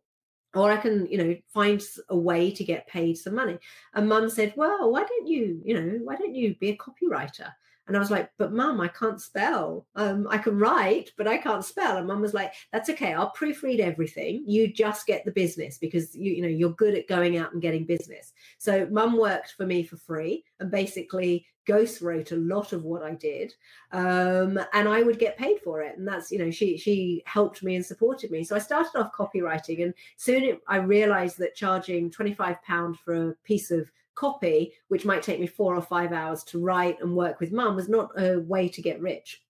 [0.55, 3.59] or I can, you know, find a way to get paid some money.
[3.95, 7.53] And mum said, well, why don't you, you know, why don't you be a copywriter?
[7.89, 9.87] And I was like, but mum, I can't spell.
[9.97, 11.97] Um, I can write, but I can't spell.
[11.97, 13.15] And mum was like, that's okay.
[13.15, 14.45] I'll proofread everything.
[14.47, 17.63] You just get the business because you, you know, you're good at going out and
[17.63, 18.35] getting business.
[18.59, 23.03] So mum worked for me for free and basically ghost wrote a lot of what
[23.03, 23.55] I did.
[23.93, 25.97] Um, and I would get paid for it.
[25.97, 28.45] And that's, you know, she she helped me and supported me.
[28.45, 33.31] So I started off copywriting and soon it, I realized that charging 25 pounds for
[33.31, 37.15] a piece of copy, which might take me four or five hours to write and
[37.15, 39.43] work with mum, was not a way to get rich.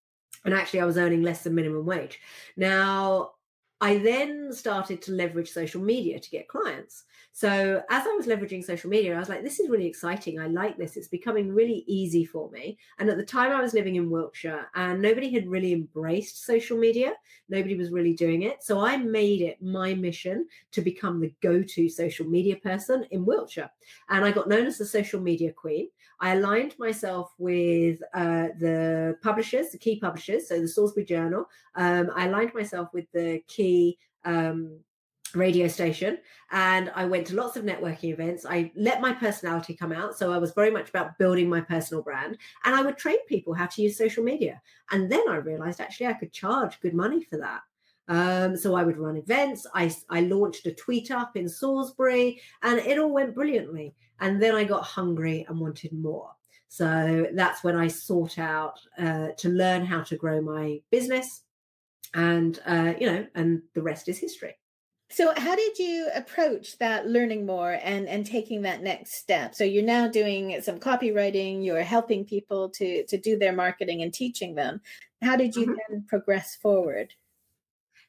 [0.44, 2.20] And actually, I was earning less than minimum wage.
[2.56, 3.32] Now,
[3.80, 7.04] I then started to leverage social media to get clients.
[7.32, 10.40] So as I was leveraging social media, I was like, this is really exciting.
[10.40, 10.96] I like this.
[10.96, 12.76] It's becoming really easy for me.
[12.98, 16.76] And at the time, I was living in Wiltshire and nobody had really embraced social
[16.76, 17.12] media.
[17.48, 18.64] Nobody was really doing it.
[18.64, 23.24] So I made it my mission to become the go to social media person in
[23.24, 23.70] Wiltshire.
[24.08, 25.88] And I got known as the social media queen.
[26.20, 31.44] I aligned myself with uh, the publishers, the key publishers, so the Salisbury Journal.
[31.76, 33.67] Um, I aligned myself with the key
[34.24, 34.80] um,
[35.34, 36.18] radio station
[36.50, 38.46] and I went to lots of networking events.
[38.48, 40.16] I let my personality come out.
[40.16, 43.54] So I was very much about building my personal brand and I would train people
[43.54, 44.60] how to use social media.
[44.90, 47.60] And then I realized actually I could charge good money for that.
[48.10, 49.66] Um, so I would run events.
[49.74, 53.94] I, I launched a tweet up in Salisbury and it all went brilliantly.
[54.20, 56.30] And then I got hungry and wanted more.
[56.68, 61.42] So that's when I sought out uh, to learn how to grow my business.
[62.14, 64.56] And, uh, you know, and the rest is history.
[65.10, 69.54] So how did you approach that learning more and and taking that next step?
[69.54, 74.12] So you're now doing some copywriting, you're helping people to to do their marketing and
[74.12, 74.82] teaching them.
[75.22, 75.78] How did you mm-hmm.
[75.88, 77.14] then progress forward?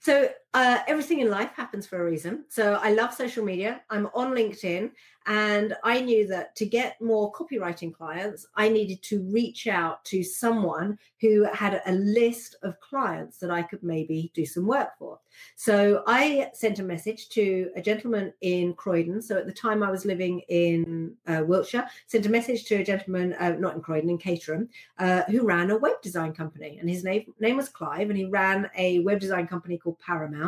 [0.01, 2.43] So uh, everything in life happens for a reason.
[2.49, 3.81] So I love social media.
[3.89, 4.91] I'm on LinkedIn,
[5.29, 10.23] and I knew that to get more copywriting clients, I needed to reach out to
[10.23, 15.19] someone who had a list of clients that I could maybe do some work for.
[15.55, 19.21] So I sent a message to a gentleman in Croydon.
[19.21, 22.83] So at the time I was living in uh, Wiltshire, sent a message to a
[22.83, 26.79] gentleman, uh, not in Croydon, in Caterham, uh, who ran a web design company.
[26.79, 30.38] And his name, name was Clive, and he ran a web design company called Paramount.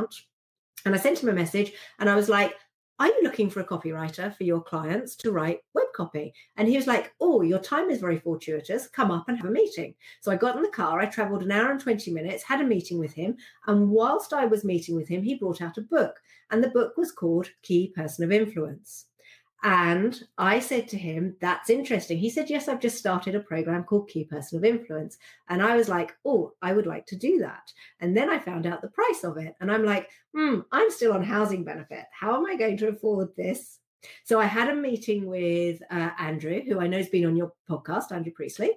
[0.85, 2.55] And I sent him a message and I was like,
[3.01, 6.35] are you looking for a copywriter for your clients to write web copy?
[6.57, 8.87] And he was like, Oh, your time is very fortuitous.
[8.89, 9.95] Come up and have a meeting.
[10.19, 12.63] So I got in the car, I traveled an hour and 20 minutes, had a
[12.63, 13.37] meeting with him.
[13.65, 16.19] And whilst I was meeting with him, he brought out a book.
[16.51, 19.07] And the book was called Key Person of Influence.
[19.63, 22.17] And I said to him, That's interesting.
[22.17, 25.17] He said, Yes, I've just started a program called Key Person of Influence.
[25.49, 27.71] And I was like, Oh, I would like to do that.
[27.99, 29.55] And then I found out the price of it.
[29.61, 32.05] And I'm like, Hmm, I'm still on housing benefit.
[32.11, 33.79] How am I going to afford this?
[34.23, 37.53] So I had a meeting with uh, Andrew, who I know has been on your
[37.69, 38.71] podcast, Andrew Priestley.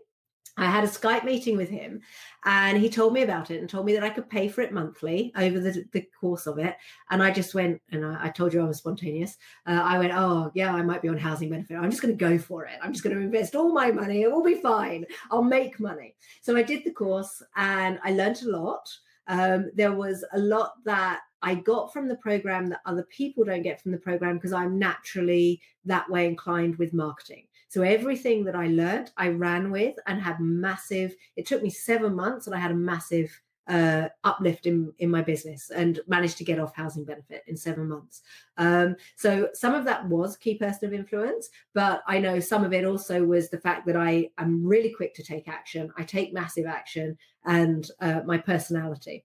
[0.57, 2.01] I had a Skype meeting with him
[2.45, 4.73] and he told me about it and told me that I could pay for it
[4.73, 6.77] monthly over the, the course of it.
[7.11, 9.37] And I just went, and I, I told you I was spontaneous.
[9.67, 11.77] Uh, I went, oh, yeah, I might be on housing benefit.
[11.77, 12.79] I'm just going to go for it.
[12.83, 14.23] I'm just going to invest all my money.
[14.23, 15.05] It will be fine.
[15.31, 16.15] I'll make money.
[16.43, 18.89] So I did the course and I learned a lot.
[19.27, 23.63] Um, there was a lot that I got from the program that other people don't
[23.63, 27.47] get from the program because I'm naturally that way inclined with marketing.
[27.69, 31.15] So everything that I learned, I ran with and had massive.
[31.37, 33.31] It took me seven months, and I had a massive
[33.67, 37.89] uh, uplift in in my business and managed to get off housing benefit in seven
[37.89, 38.23] months.
[38.59, 42.73] Um, so some of that was key person of influence, but I know some of
[42.73, 45.91] it also was the fact that I am really quick to take action.
[45.97, 49.25] I take massive action, and uh, my personality.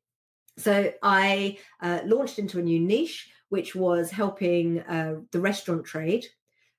[0.58, 6.26] So I uh, launched into a new niche, which was helping uh, the restaurant trade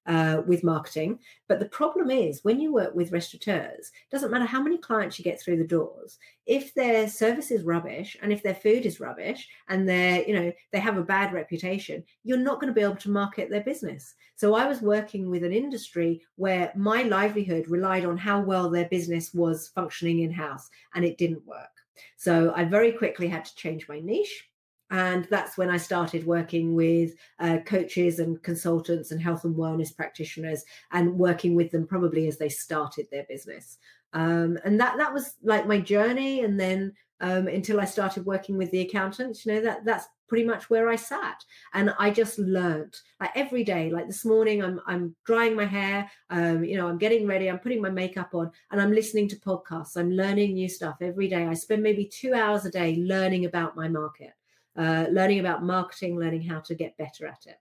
[0.06, 1.18] uh, with marketing.
[1.48, 5.24] But the problem is when you work with restaurateurs, doesn't matter how many clients you
[5.24, 9.48] get through the doors, if their service is rubbish and if their food is rubbish
[9.68, 12.96] and they're, you know, they have a bad reputation, you're not going to be able
[12.96, 14.14] to market their business.
[14.36, 18.88] So I was working with an industry where my livelihood relied on how well their
[18.88, 21.68] business was functioning in house and it didn't work.
[22.16, 24.49] So I very quickly had to change my niche
[24.90, 29.94] And that's when I started working with uh, coaches and consultants and health and wellness
[29.94, 33.78] practitioners and working with them probably as they started their business.
[34.12, 36.42] Um, and that that was like my journey.
[36.42, 40.44] And then um, until I started working with the accountants, you know, that that's pretty
[40.44, 41.44] much where I sat.
[41.74, 46.10] And I just learned like every day, like this morning, I'm I'm drying my hair,
[46.30, 49.36] um, you know, I'm getting ready, I'm putting my makeup on, and I'm listening to
[49.36, 49.96] podcasts.
[49.96, 51.46] I'm learning new stuff every day.
[51.46, 54.32] I spend maybe two hours a day learning about my market
[54.80, 57.58] uh, learning about marketing, learning how to get better at it.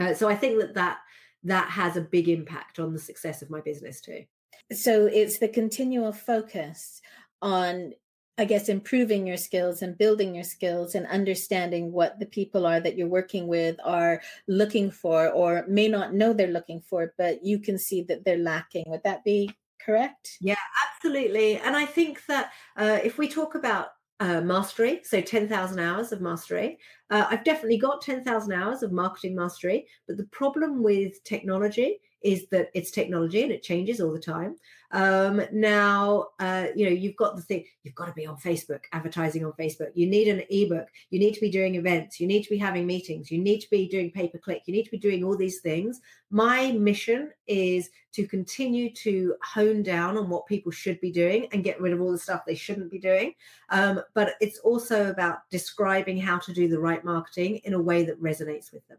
[0.00, 0.98] Uh, so I think that that
[1.44, 4.24] that has a big impact on the success of my business too.
[4.72, 7.02] So it's the continual focus
[7.42, 7.92] on
[8.38, 12.80] I guess improving your skills and building your skills and understanding what the people are
[12.80, 17.44] that you're working with are looking for or may not know they're looking for, but
[17.44, 18.84] you can see that they're lacking.
[18.88, 20.36] Would that be correct?
[20.40, 21.56] Yeah, absolutely.
[21.56, 23.88] And I think that uh, if we talk about
[24.20, 26.78] uh, mastery, so 10,000 hours of mastery.
[27.10, 32.48] Uh, I've definitely got 10,000 hours of marketing mastery, but the problem with technology is
[32.48, 34.56] that it's technology and it changes all the time.
[34.90, 38.80] Um, now, uh, you know, you've got the thing, you've got to be on Facebook,
[38.92, 39.90] advertising on Facebook.
[39.94, 40.88] You need an ebook.
[41.10, 42.18] You need to be doing events.
[42.18, 43.30] You need to be having meetings.
[43.30, 44.62] You need to be doing pay per click.
[44.66, 46.00] You need to be doing all these things.
[46.30, 51.62] My mission is to continue to hone down on what people should be doing and
[51.62, 53.34] get rid of all the stuff they shouldn't be doing.
[53.68, 58.02] Um, but it's also about describing how to do the right marketing in a way
[58.04, 58.98] that resonates with them.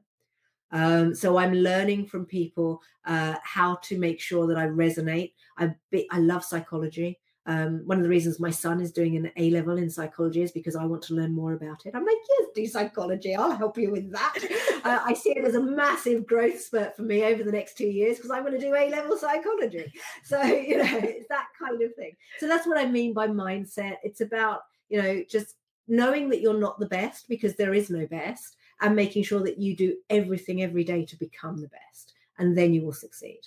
[0.72, 5.34] Um, so I'm learning from people uh, how to make sure that I resonate.
[5.58, 7.20] I be, I love psychology.
[7.48, 10.52] Um, one of the reasons my son is doing an A level in psychology is
[10.52, 11.96] because I want to learn more about it.
[11.96, 13.36] I'm like, yes, do psychology.
[13.38, 14.36] I'll help you with that.
[14.84, 17.88] Uh, I see it as a massive growth spurt for me over the next two
[17.88, 19.92] years because I'm going to do A level psychology.
[20.24, 22.16] So, you know, it's that kind of thing.
[22.40, 23.96] So that's what I mean by mindset.
[24.02, 25.56] It's about, you know, just
[25.90, 29.58] knowing that you're not the best because there is no best and making sure that
[29.58, 33.42] you do everything every day to become the best and then you will succeed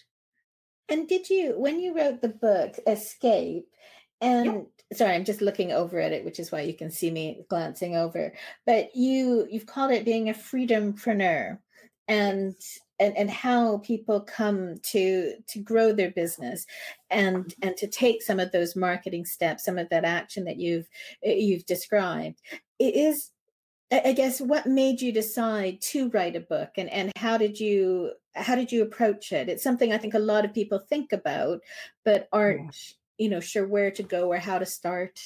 [0.89, 3.67] and did you when you wrote the book escape
[4.21, 4.67] and yep.
[4.93, 7.97] sorry i'm just looking over at it which is why you can see me glancing
[7.97, 8.33] over
[8.67, 11.59] but you you've called it being a freedompreneur
[12.09, 12.55] and
[13.01, 16.67] and, and how people come to to grow their business
[17.11, 17.69] and mm-hmm.
[17.69, 20.89] and to take some of those marketing steps some of that action that you've
[21.23, 22.41] you've described
[22.79, 23.31] it is
[23.93, 28.13] I guess what made you decide to write a book and, and how did you
[28.37, 29.49] how did you approach it?
[29.49, 31.61] It's something I think a lot of people think about,
[32.05, 32.77] but aren't,
[33.19, 33.25] yeah.
[33.25, 35.21] you know, sure where to go or how to start.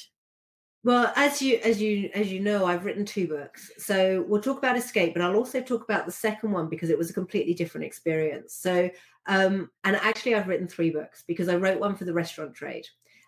[0.83, 3.71] Well, as you as you as you know, I've written two books.
[3.77, 6.97] So we'll talk about Escape, but I'll also talk about the second one because it
[6.97, 8.53] was a completely different experience.
[8.55, 8.89] So
[9.27, 12.87] um and actually I've written three books because I wrote one for the restaurant trade.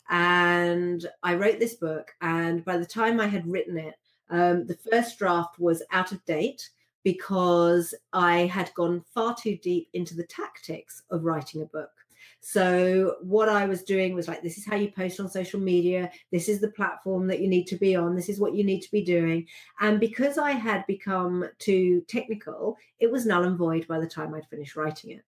[0.09, 3.95] And I wrote this book and by the time I had written it,
[4.29, 6.69] um, the first draft was out of date
[7.03, 11.91] because I had gone far too deep into the tactics of writing a book.
[12.39, 16.11] So, what I was doing was like, this is how you post on social media.
[16.31, 18.15] This is the platform that you need to be on.
[18.15, 19.47] This is what you need to be doing.
[19.79, 24.33] And because I had become too technical, it was null and void by the time
[24.33, 25.23] I'd finished writing it.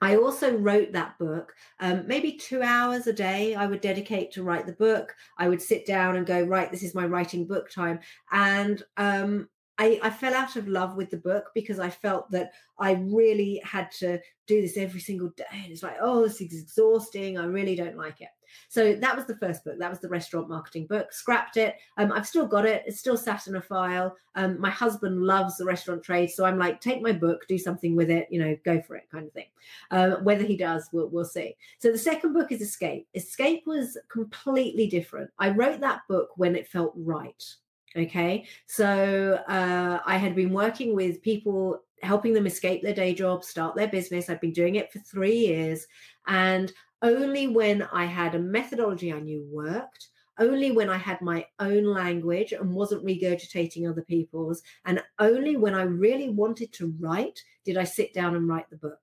[0.00, 1.54] I also wrote that book.
[1.80, 5.14] Um, maybe two hours a day I would dedicate to write the book.
[5.38, 7.98] I would sit down and go, right, this is my writing book time.
[8.30, 12.52] And um, I, I, fell out of love with the book because I felt that
[12.78, 15.44] I really had to do this every single day.
[15.52, 17.38] And it's like, oh, this is exhausting.
[17.38, 18.28] I really don't like it.
[18.68, 19.78] So that was the first book.
[19.78, 21.12] That was the restaurant marketing book.
[21.12, 21.76] Scrapped it.
[21.96, 22.82] Um, I've still got it.
[22.86, 24.16] It's still sat in a file.
[24.34, 27.96] Um, my husband loves the restaurant trade, so I'm like, take my book, do something
[27.96, 28.28] with it.
[28.30, 29.46] You know, go for it, kind of thing.
[29.90, 31.56] Um, whether he does, we'll, we'll see.
[31.78, 33.06] So the second book is Escape.
[33.14, 35.30] Escape was completely different.
[35.38, 37.42] I wrote that book when it felt right.
[37.96, 43.44] Okay, so uh, I had been working with people helping them escape their day job,
[43.44, 44.28] start their business.
[44.28, 45.86] I've been doing it for three years.
[46.26, 50.08] And only when I had a methodology I knew worked,
[50.38, 55.74] only when I had my own language and wasn't regurgitating other people's, and only when
[55.74, 59.00] I really wanted to write did I sit down and write the book.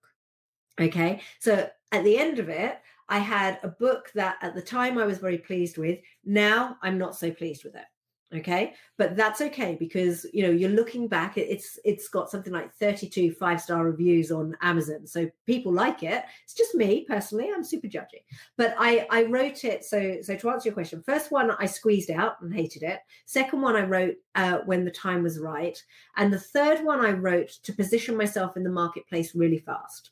[0.79, 1.21] Okay.
[1.39, 5.05] So at the end of it, I had a book that at the time I
[5.05, 5.99] was very pleased with.
[6.23, 7.85] Now I'm not so pleased with it
[8.33, 8.73] okay?
[8.97, 13.33] But that's okay because you know you're looking back it's it's got something like 32
[13.33, 15.05] five star reviews on amazon.
[15.05, 16.23] So people like it.
[16.43, 18.23] It's just me personally i'm super judgy.
[18.57, 22.11] But i i wrote it so so to answer your question first one i squeezed
[22.11, 22.99] out and hated it.
[23.25, 25.81] Second one i wrote uh, when the time was right.
[26.17, 30.11] And the third one i wrote to position myself in the marketplace really fast.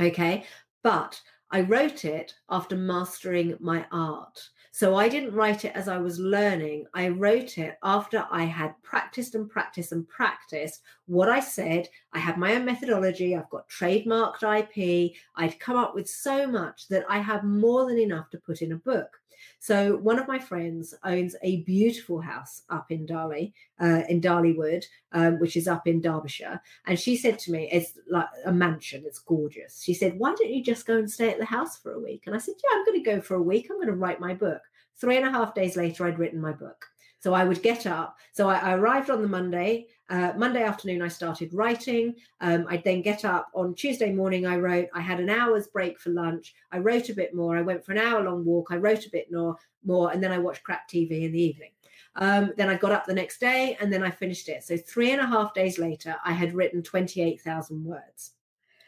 [0.00, 0.44] Okay?
[0.82, 1.20] But
[1.52, 4.40] I wrote it after mastering my art.
[4.74, 6.86] So I didn't write it as I was learning.
[6.94, 11.90] I wrote it after I had practiced and practiced and practiced what I said.
[12.14, 13.36] I had my own methodology.
[13.36, 15.12] I've got trademarked IP.
[15.36, 18.72] I'd come up with so much that I have more than enough to put in
[18.72, 19.20] a book.
[19.58, 24.84] So one of my friends owns a beautiful house up in Darley, uh, in Darleywood,
[25.12, 26.60] um, which is up in Derbyshire.
[26.86, 29.82] And she said to me, it's like a mansion, it's gorgeous.
[29.82, 32.24] She said, why don't you just go and stay at the house for a week?
[32.26, 33.68] And I said, yeah, I'm going to go for a week.
[33.70, 34.60] I'm going to write my book.
[34.96, 36.91] Three and a half days later, I'd written my book.
[37.22, 38.18] So I would get up.
[38.32, 39.86] So I, I arrived on the Monday.
[40.10, 42.16] Uh, Monday afternoon, I started writing.
[42.40, 44.44] Um, I'd then get up on Tuesday morning.
[44.44, 44.88] I wrote.
[44.92, 46.52] I had an hour's break for lunch.
[46.72, 47.56] I wrote a bit more.
[47.56, 48.72] I went for an hour long walk.
[48.72, 51.70] I wrote a bit more, more, and then I watched crap TV in the evening.
[52.16, 54.64] Um, then I got up the next day, and then I finished it.
[54.64, 58.32] So three and a half days later, I had written twenty eight thousand words,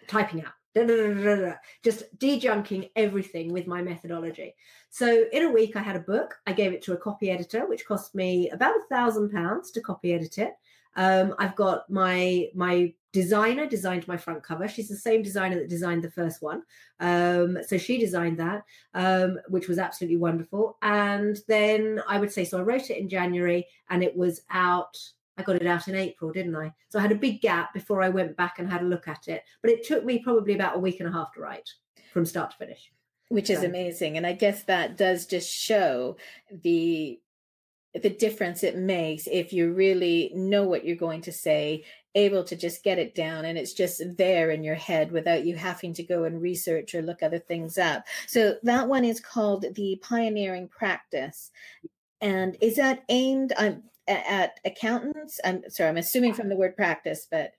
[0.09, 4.55] typing out just dejunking everything with my methodology.
[4.91, 6.35] So in a week, I had a book.
[6.47, 9.81] I gave it to a copy editor, which cost me about a thousand pounds to
[9.81, 10.55] copy edit it.
[10.97, 14.67] Um, I've got my my designer designed my front cover.
[14.67, 16.63] She's the same designer that designed the first one.
[16.99, 20.77] Um, so she designed that, um, which was absolutely wonderful.
[20.83, 24.99] And then I would say, so I wrote it in January and it was out
[25.37, 26.73] I got it out in April, didn't I?
[26.89, 29.29] So I had a big gap before I went back and had a look at
[29.29, 29.43] it.
[29.63, 31.69] But it took me probably about a week and a half to write
[32.13, 32.93] from start to finish.
[33.29, 33.67] Which is so.
[33.67, 34.17] amazing.
[34.17, 36.17] And I guess that does just show
[36.51, 37.19] the
[38.03, 41.85] the difference it makes if you really know what you're going to say
[42.17, 45.55] able to just get it down and it's just there in your head without you
[45.55, 49.65] having to go and research or look other things up so that one is called
[49.75, 51.53] the pioneering practice
[52.21, 55.41] and is that aimed on at accountants?
[55.45, 57.53] I'm sorry, I'm assuming from the word practice, but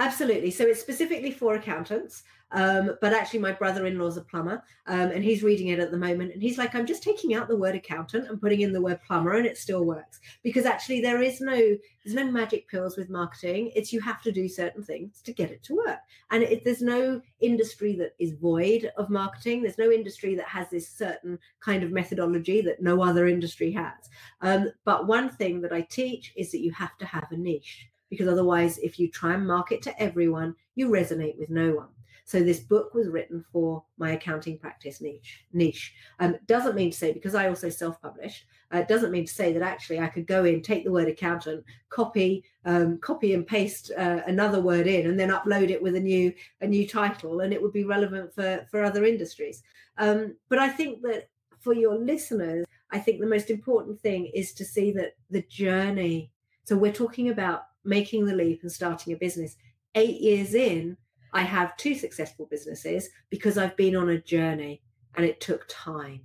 [0.00, 0.50] absolutely.
[0.50, 2.24] So it's specifically for accountants.
[2.52, 5.92] Um, but actually, my brother in law's a plumber um, and he's reading it at
[5.92, 6.32] the moment.
[6.32, 9.00] And he's like, I'm just taking out the word accountant and putting in the word
[9.06, 10.18] plumber, and it still works.
[10.42, 13.70] Because actually, there is no there's no magic pills with marketing.
[13.76, 16.00] It's you have to do certain things to get it to work.
[16.30, 19.62] And it, there's no industry that is void of marketing.
[19.62, 24.10] There's no industry that has this certain kind of methodology that no other industry has.
[24.40, 27.89] Um, but one thing that I teach is that you have to have a niche
[28.10, 31.88] because otherwise, if you try and market to everyone, you resonate with no one.
[32.30, 35.44] So this book was written for my accounting practice niche.
[35.52, 38.44] Niche um, doesn't mean to say because I also self-published.
[38.70, 41.64] Uh, doesn't mean to say that actually I could go in, take the word accountant,
[41.88, 46.00] copy, um, copy and paste uh, another word in, and then upload it with a
[46.00, 49.64] new a new title, and it would be relevant for for other industries.
[49.98, 54.52] Um, but I think that for your listeners, I think the most important thing is
[54.52, 56.30] to see that the journey.
[56.62, 59.56] So we're talking about making the leap and starting a business.
[59.94, 60.96] Eight years in,
[61.32, 64.82] I have two successful businesses because I've been on a journey
[65.16, 66.20] and it took time.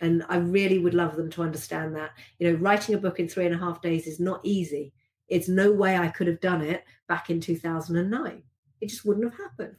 [0.00, 2.10] And I really would love them to understand that.
[2.38, 4.92] You know, writing a book in three and a half days is not easy.
[5.28, 8.42] It's no way I could have done it back in 2009.
[8.80, 9.76] It just wouldn't have happened.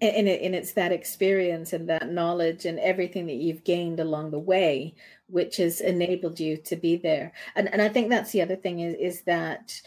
[0.00, 4.30] And, it, and it's that experience and that knowledge and everything that you've gained along
[4.30, 4.94] the way,
[5.28, 7.32] which has enabled you to be there.
[7.54, 9.80] And, and I think that's the other thing is, is that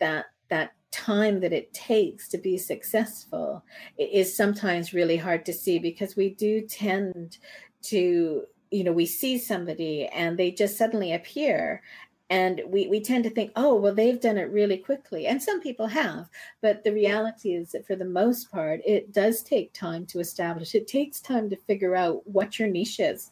[0.00, 3.62] that that time that it takes to be successful
[3.98, 7.38] is sometimes really hard to see because we do tend
[7.82, 11.82] to you know we see somebody and they just suddenly appear.
[12.28, 15.26] And we, we tend to think oh well they've done it really quickly.
[15.26, 16.28] And some people have
[16.60, 20.74] but the reality is that for the most part it does take time to establish.
[20.74, 23.30] It takes time to figure out what your niche is.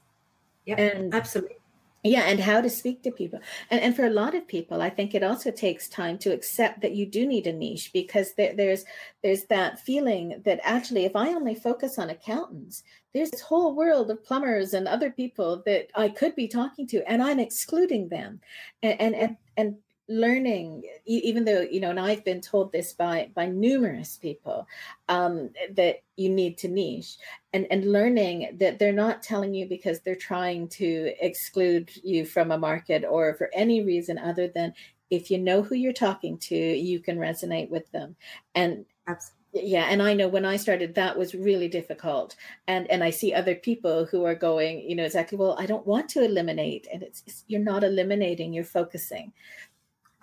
[0.67, 1.57] Yeah and absolutely
[2.05, 3.41] yeah and how to speak to people.
[3.71, 6.81] And, and for a lot of people i think it also takes time to accept
[6.83, 8.85] that you do need a niche because there, there's
[9.23, 12.83] there's that feeling that actually if i only focus on accountants
[13.15, 17.03] there's this whole world of plumbers and other people that i could be talking to
[17.11, 18.41] and i'm excluding them.
[18.83, 19.77] And and and, and
[20.09, 24.67] learning even though you know and i've been told this by by numerous people
[25.09, 27.17] um, that you need to niche
[27.55, 32.51] and and learning that they're not telling you because they're trying to exclude you from
[32.51, 34.75] a market or for any reason other than
[35.11, 38.17] if you know who you're talking to you can resonate with them.
[38.55, 42.35] And Absolutely yeah and i know when i started that was really difficult.
[42.67, 45.87] And and i see other people who are going you know exactly well i don't
[45.87, 49.33] want to eliminate and it's, it's, you're not eliminating you're focusing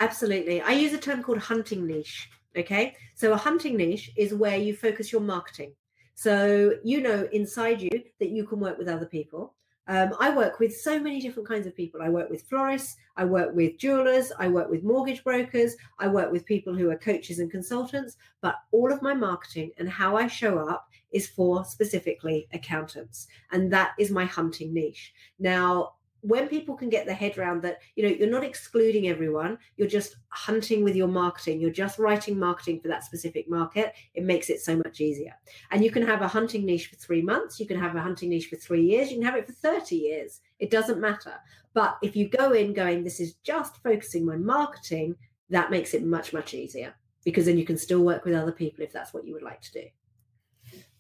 [0.02, 0.62] Absolutely.
[0.62, 2.28] I use a term called hunting niche.
[2.58, 2.95] Okay.
[3.14, 5.74] So a hunting niche is where you focus your marketing.
[6.16, 9.54] So you know inside you that you can work with other people.
[9.88, 12.02] Um, I work with so many different kinds of people.
[12.02, 16.32] I work with florists, I work with jewelers, I work with mortgage brokers, I work
[16.32, 18.18] with people who are coaches and consultants.
[18.41, 23.28] But all of my marketing and how I show up is for specifically accountants.
[23.52, 25.14] And that is my hunting niche.
[25.39, 29.58] Now, when people can get their head around that, you know, you're not excluding everyone,
[29.76, 34.24] you're just hunting with your marketing, you're just writing marketing for that specific market, it
[34.24, 35.34] makes it so much easier.
[35.72, 38.30] And you can have a hunting niche for three months, you can have a hunting
[38.30, 40.42] niche for three years, you can have it for 30 years.
[40.60, 41.34] It doesn't matter.
[41.74, 45.16] But if you go in going, this is just focusing my marketing,
[45.50, 46.94] that makes it much, much easier
[47.24, 49.62] because then you can still work with other people if that's what you would like
[49.62, 49.84] to do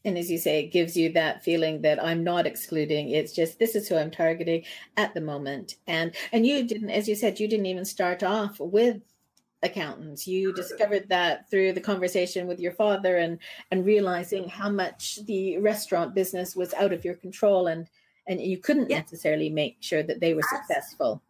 [0.05, 3.59] and as you say it gives you that feeling that i'm not excluding it's just
[3.59, 4.63] this is who i'm targeting
[4.97, 5.75] at the moment.
[5.87, 9.01] And and you didn't as you said you didn't even start off with
[9.63, 10.27] accountants.
[10.27, 13.37] You discovered that through the conversation with your father and
[13.69, 17.87] and realizing how much the restaurant business was out of your control and
[18.27, 18.99] and you couldn't yeah.
[18.99, 21.21] necessarily make sure that they were successful.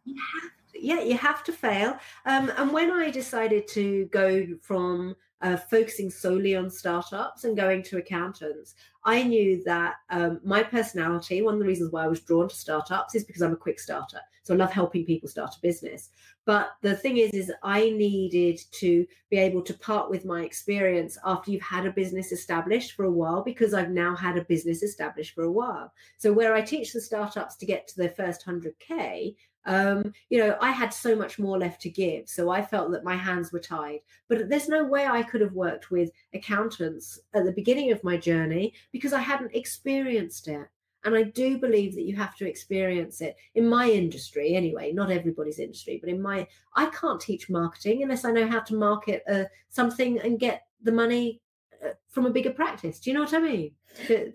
[0.73, 1.97] yeah you have to fail.
[2.25, 7.83] Um, and when i decided to go from uh, focusing solely on startups and going
[7.83, 12.21] to accountants, I knew that um, my personality, one of the reasons why I was
[12.21, 14.19] drawn to startups is because I'm a quick starter.
[14.43, 16.09] So I love helping people start a business.
[16.45, 21.17] But the thing is, is I needed to be able to part with my experience
[21.23, 24.81] after you've had a business established for a while, because I've now had a business
[24.81, 25.93] established for a while.
[26.17, 29.35] So where I teach the startups to get to their first 100K,
[29.65, 32.27] um, you know, I had so much more left to give.
[32.27, 33.99] So I felt that my hands were tied.
[34.27, 38.17] But there's no way I could have worked with accountants at the beginning of my
[38.17, 40.67] journey because I hadn't experienced it.
[41.03, 45.09] And I do believe that you have to experience it in my industry, anyway, not
[45.09, 49.23] everybody's industry, but in my, I can't teach marketing unless I know how to market
[49.27, 51.41] uh, something and get the money
[51.83, 52.99] uh, from a bigger practice.
[52.99, 53.71] Do you know what I mean?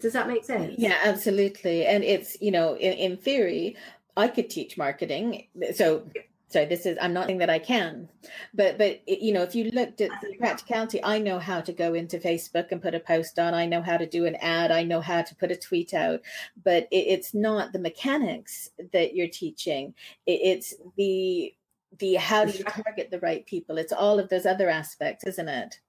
[0.01, 0.75] Does that make sense?
[0.77, 1.87] Yeah, absolutely.
[1.87, 3.77] And it's, you know, in, in theory,
[4.17, 5.49] I could teach marketing.
[5.75, 6.05] So
[6.49, 8.09] so this is I'm not saying that I can,
[8.55, 11.95] but but you know, if you looked at the practicality, I know how to go
[11.95, 13.53] into Facebook and put a post on.
[13.53, 14.71] I know how to do an ad.
[14.71, 16.21] I know how to put a tweet out.
[16.65, 19.95] But it, it's not the mechanics that you're teaching.
[20.27, 21.53] It, it's the
[21.99, 23.77] the how do you target the right people?
[23.77, 25.81] It's all of those other aspects, isn't it?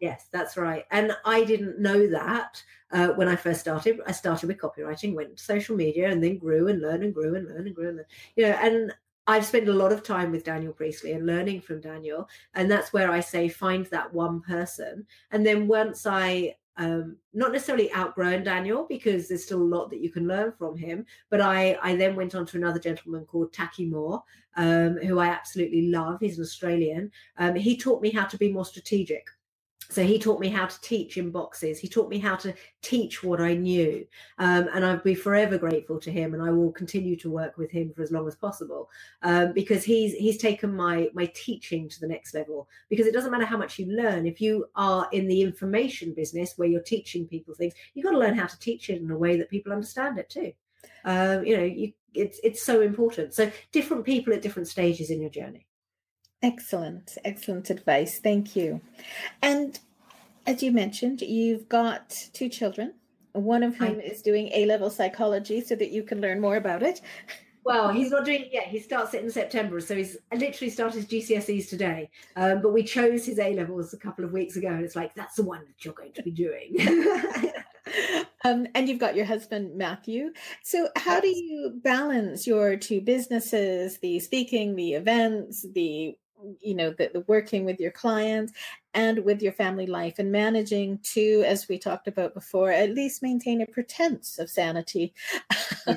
[0.00, 0.84] Yes, that's right.
[0.90, 4.00] And I didn't know that uh, when I first started.
[4.06, 7.34] I started with copywriting, went to social media, and then grew and learned and grew
[7.34, 8.08] and learned and grew and learned.
[8.36, 8.92] You know, and
[9.26, 12.92] I've spent a lot of time with Daniel Priestley and learning from Daniel, and that's
[12.92, 15.06] where I say find that one person.
[15.30, 20.00] And then once I um, not necessarily outgrown Daniel because there's still a lot that
[20.00, 21.06] you can learn from him.
[21.30, 24.22] But I, I then went on to another gentleman called Taki Moore,
[24.56, 26.18] um, who I absolutely love.
[26.20, 27.10] He's an Australian.
[27.38, 29.26] Um, he taught me how to be more strategic
[29.88, 31.78] so he taught me how to teach in boxes.
[31.78, 32.52] He taught me how to
[32.82, 34.06] teach what i knew.
[34.38, 37.70] Um, and i'll be forever grateful to him and i will continue to work with
[37.70, 38.88] him for as long as possible
[39.22, 42.68] um, because he's he's taken my my teaching to the next level.
[42.88, 46.54] Because it doesn't matter how much you learn if you are in the information business
[46.56, 49.18] where you're teaching people things you've got to learn how to teach it in a
[49.18, 50.52] way that people understand it too.
[51.04, 53.34] Um, you know you it's it's so important.
[53.34, 55.66] So different people at different stages in your journey
[56.46, 58.20] Excellent, excellent advice.
[58.20, 58.80] Thank you.
[59.42, 59.80] And
[60.46, 62.94] as you mentioned, you've got two children,
[63.32, 66.54] one of whom I, is doing A level psychology so that you can learn more
[66.54, 67.00] about it.
[67.64, 68.68] Well, he's not doing it yet.
[68.68, 69.80] He starts it in September.
[69.80, 72.10] So he's literally started his GCSEs today.
[72.36, 74.68] Um, but we chose his A levels a couple of weeks ago.
[74.68, 76.76] And it's like, that's the one that you're going to be doing.
[78.44, 80.30] um, and you've got your husband, Matthew.
[80.62, 86.16] So, how do you balance your two businesses, the speaking, the events, the
[86.60, 88.52] you know the, the, working with your clients
[88.94, 93.22] and with your family life and managing to as we talked about before at least
[93.22, 95.14] maintain a pretense of sanity.
[95.86, 95.96] Yeah,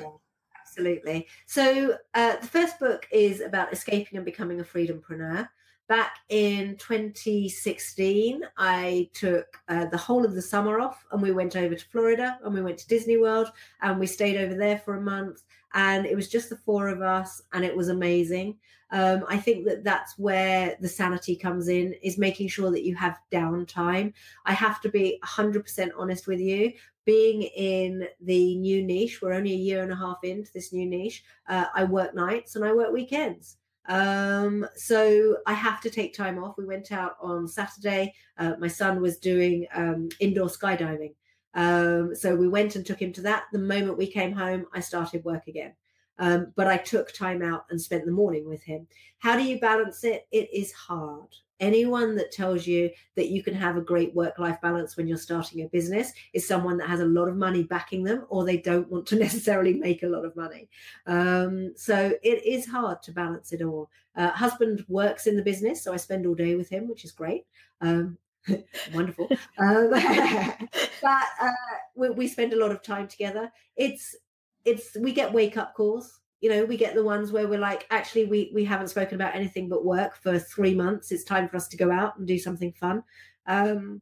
[0.60, 1.26] absolutely.
[1.46, 5.48] So uh, the first book is about escaping and becoming a freedompreneur.
[5.88, 11.56] Back in 2016 i took uh, the whole of the summer off and we went
[11.56, 13.50] over to florida and we went to disney world
[13.82, 15.42] and we stayed over there for a month
[15.74, 18.56] and it was just the four of us and it was amazing
[18.92, 22.94] um, i think that that's where the sanity comes in is making sure that you
[22.94, 24.12] have downtime
[24.46, 26.72] i have to be 100% honest with you
[27.04, 30.86] being in the new niche we're only a year and a half into this new
[30.86, 33.56] niche uh, i work nights and i work weekends
[33.90, 36.56] um, so I have to take time off.
[36.56, 38.14] We went out on Saturday.
[38.38, 41.14] Uh, my son was doing um, indoor skydiving.
[41.54, 43.44] Um, so we went and took him to that.
[43.52, 45.74] The moment we came home, I started work again.
[46.18, 48.86] Um, but I took time out and spent the morning with him.
[49.18, 50.26] How do you balance it?
[50.30, 51.28] It is hard.
[51.60, 55.18] Anyone that tells you that you can have a great work life balance when you're
[55.18, 58.58] starting a business is someone that has a lot of money backing them or they
[58.58, 60.68] don't want to necessarily make a lot of money.
[61.06, 63.90] Um, so it is hard to balance it all.
[64.14, 67.12] Uh, husband works in the business, so I spend all day with him, which is
[67.12, 67.46] great.
[67.80, 68.18] Um,
[68.94, 69.28] wonderful.
[69.58, 69.90] Um,
[71.02, 71.50] but uh,
[71.94, 73.50] we, we spend a lot of time together.
[73.76, 74.16] It's
[74.64, 76.20] it's we get wake up calls.
[76.40, 79.34] You know, we get the ones where we're like, actually, we we haven't spoken about
[79.34, 81.12] anything but work for three months.
[81.12, 83.02] It's time for us to go out and do something fun.
[83.46, 84.00] Um,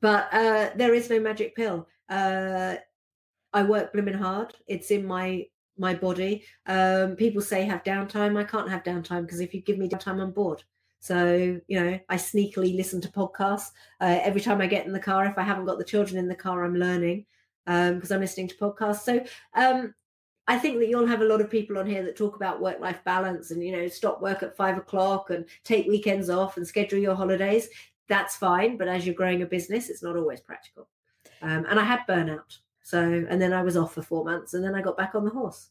[0.00, 1.88] but uh, there is no magic pill.
[2.08, 2.76] Uh,
[3.52, 4.54] I work blooming hard.
[4.66, 5.46] It's in my
[5.78, 6.44] my body.
[6.66, 8.38] Um, people say have downtime.
[8.38, 10.62] I can't have downtime because if you give me downtime, I'm bored.
[11.00, 13.70] So, you know, I sneakily listen to podcasts.
[14.00, 16.28] Uh, every time I get in the car, if I haven't got the children in
[16.28, 17.24] the car, I'm learning
[17.64, 19.00] because um, I'm listening to podcasts.
[19.00, 19.24] So,
[19.54, 19.94] um,
[20.46, 22.80] I think that you'll have a lot of people on here that talk about work
[22.80, 26.66] life balance and, you know, stop work at five o'clock and take weekends off and
[26.66, 27.68] schedule your holidays.
[28.08, 28.76] That's fine.
[28.76, 30.88] But as you're growing a business, it's not always practical.
[31.40, 32.58] Um, and I had burnout.
[32.82, 35.24] So, and then I was off for four months and then I got back on
[35.24, 35.68] the horse.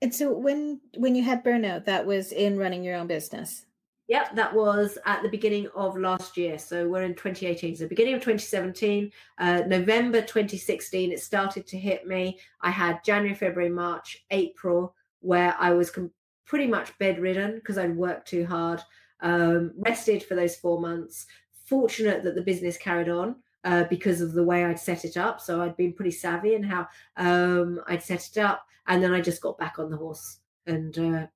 [0.00, 3.66] And so when when you had burnout, that was in running your own business.
[4.12, 6.58] Yep, that was at the beginning of last year.
[6.58, 7.76] So we're in 2018.
[7.76, 12.38] So beginning of 2017, uh, November 2016, it started to hit me.
[12.60, 16.10] I had January, February, March, April, where I was com-
[16.44, 18.82] pretty much bedridden because I'd worked too hard.
[19.20, 21.24] Um, rested for those four months.
[21.64, 23.36] Fortunate that the business carried on.
[23.64, 25.40] Uh, because of the way I'd set it up.
[25.40, 26.86] So I'd been pretty savvy in how
[27.16, 28.66] um, I'd set it up.
[28.88, 31.26] And then I just got back on the horse and uh,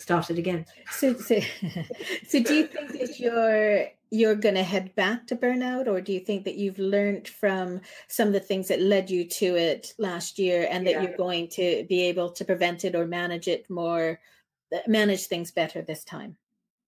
[0.00, 0.66] started again.
[0.90, 1.40] So, so,
[2.26, 6.12] so do you think that you're you're going to head back to burnout, or do
[6.12, 9.94] you think that you've learned from some of the things that led you to it
[9.98, 11.02] last year, and that yeah.
[11.02, 14.18] you're going to be able to prevent it or manage it more,
[14.88, 16.36] manage things better this time?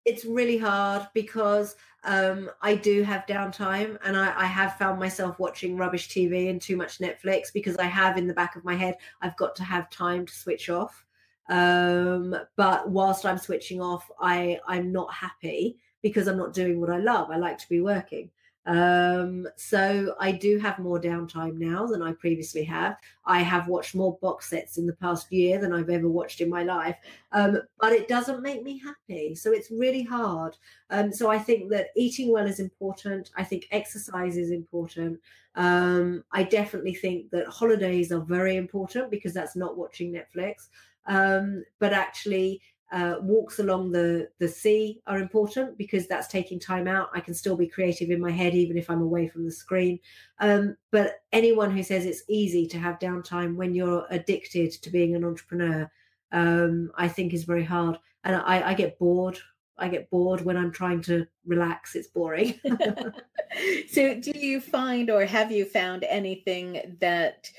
[0.06, 5.40] It's really hard because um, I do have downtime, and I, I have found myself
[5.40, 8.76] watching rubbish TV and too much Netflix because I have in the back of my
[8.76, 11.06] head I've got to have time to switch off
[11.50, 16.90] um, but whilst i'm switching off i i'm not happy because i'm not doing what
[16.90, 17.30] i love.
[17.30, 18.30] I like to be working.
[18.66, 23.96] Um, so i do have more downtime now than i previously have i have watched
[23.96, 26.98] more box sets in the past year than i've ever watched in my life.
[27.32, 29.34] Um, but it doesn't make me happy.
[29.34, 30.56] So it's really hard.
[30.92, 33.32] Um, so i think that eating well is important.
[33.36, 35.20] I think exercise is important.
[35.56, 40.68] Um, i definitely think that holidays are very important because that's not watching netflix
[41.08, 46.88] um, but actually uh, walks along the the sea are important because that's taking time
[46.88, 47.10] out.
[47.14, 50.00] I can still be creative in my head even if I'm away from the screen.
[50.40, 55.16] Um, but anyone who says it's easy to have downtime when you're addicted to being
[55.16, 55.90] an entrepreneur,
[56.32, 58.00] um, I think is very hard.
[58.24, 59.38] And I, I get bored.
[59.78, 61.96] I get bored when I'm trying to relax.
[61.96, 62.60] It's boring.
[63.90, 67.50] so, do you find or have you found anything that?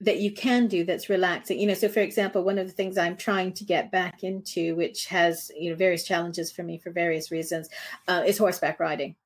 [0.00, 1.58] That you can do that's relaxing.
[1.58, 4.76] You know so for example one of the things i'm trying to get back into
[4.76, 7.68] which has you know various challenges for me for various reasons
[8.06, 9.16] uh, is horseback riding.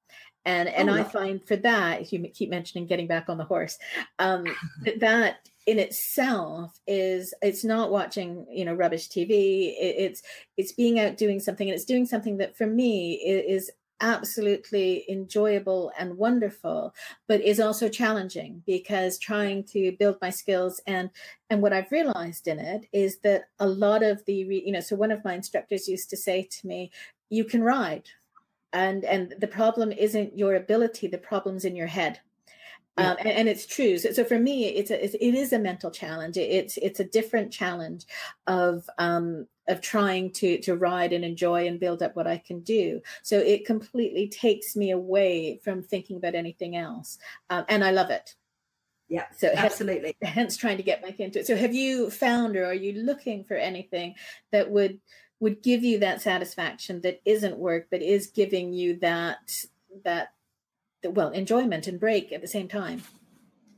[0.45, 3.45] And and oh, i find for that if you keep mentioning getting back on the
[3.45, 3.79] horse
[4.18, 4.45] um,
[4.99, 10.23] that in itself is it's not watching you know rubbish tv it, it's
[10.57, 15.05] it's being out doing something and it's doing something that for me is, is absolutely
[15.09, 16.94] enjoyable and wonderful
[17.28, 21.09] but is also challenging because trying to build my skills and
[21.48, 24.94] and what i've realized in it is that a lot of the you know so
[24.94, 26.90] one of my instructors used to say to me
[27.30, 28.09] you can ride
[28.72, 32.20] and and the problem isn't your ability the problem's in your head.
[32.98, 33.96] Um, and, and, it's true.
[33.96, 36.36] So, so, for me, it's a it's, it is a mental challenge.
[36.36, 38.05] It's it's a different challenge
[38.46, 42.60] of um, of trying to to ride and enjoy and build up what I can
[42.60, 43.00] do.
[43.22, 47.18] So it completely takes me away from thinking about anything else,
[47.50, 48.34] um, and I love it.
[49.08, 50.16] Yeah, so absolutely.
[50.22, 51.46] Hence, hence, trying to get back into it.
[51.46, 54.14] So, have you found, or are you looking for anything
[54.52, 55.00] that would
[55.40, 59.66] would give you that satisfaction that isn't work, but is giving you that
[60.04, 60.32] that
[61.04, 63.02] well enjoyment and break at the same time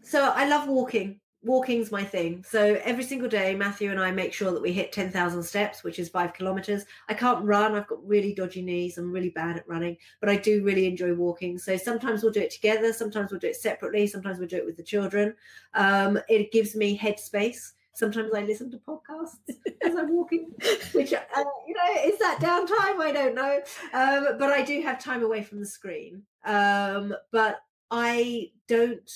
[0.02, 2.44] so i love walking walking's my thing.
[2.48, 5.98] So every single day matthew and i make sure that we hit 10,000 steps which
[5.98, 6.84] is five kilometers.
[7.08, 7.74] I can't run.
[7.74, 8.98] I've got really dodgy knees.
[8.98, 11.58] I'm really bad at running but i do really enjoy walking.
[11.58, 12.92] So sometimes we'll do it together.
[12.92, 14.06] Sometimes we'll do it separately.
[14.06, 15.34] Sometimes we'll do it with the children.
[15.74, 17.72] Um, it gives me headspace.
[17.94, 19.38] Sometimes I listen to podcasts
[19.82, 20.50] as I'm walking,
[20.92, 23.00] which uh, you know is that downtime?
[23.00, 23.60] I don't know,
[23.92, 26.22] um, but I do have time away from the screen.
[26.44, 27.60] Um, but
[27.92, 29.08] I don't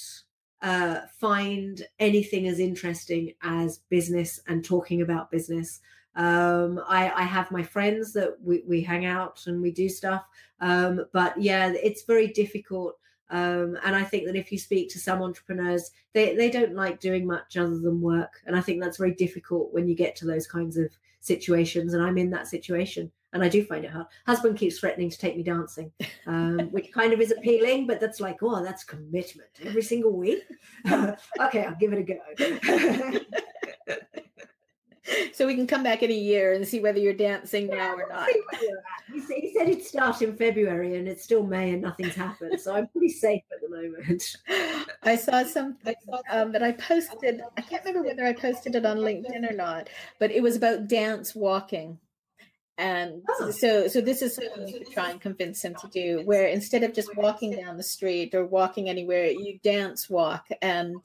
[0.63, 5.81] uh, find anything as interesting as business and talking about business.
[6.17, 10.25] Um, I, I, have my friends that we, we hang out and we do stuff,
[10.61, 12.99] um, but yeah, it's very difficult
[13.31, 17.01] um, and I think that if you speak to some entrepreneurs, they, they don't like
[17.01, 18.41] doing much other than work.
[18.47, 20.91] And I think that's very difficult when you get to those kinds of
[21.21, 21.93] situations.
[21.93, 23.11] And I'm in that situation.
[23.33, 24.07] And I do find it hard.
[24.27, 25.93] Husband keeps threatening to take me dancing,
[26.27, 30.43] um, which kind of is appealing, but that's like, oh, that's commitment every single week.
[30.91, 33.21] okay, I'll give it a go.
[35.33, 38.09] so we can come back in a year and see whether you're dancing now or
[38.09, 38.29] not.
[39.13, 42.61] He said it'd start in February and it's still May and nothing's happened.
[42.61, 44.37] So I'm pretty safe at the moment.
[45.03, 45.95] I saw something
[46.31, 47.43] um, that I posted.
[47.57, 50.89] I can't remember whether I posted it on LinkedIn or not, but it was about
[50.89, 51.99] dance walking
[52.79, 53.51] and oh.
[53.51, 56.95] so so this is something you try and convince him to do where instead of
[56.95, 60.97] just walking down the street or walking anywhere you dance walk and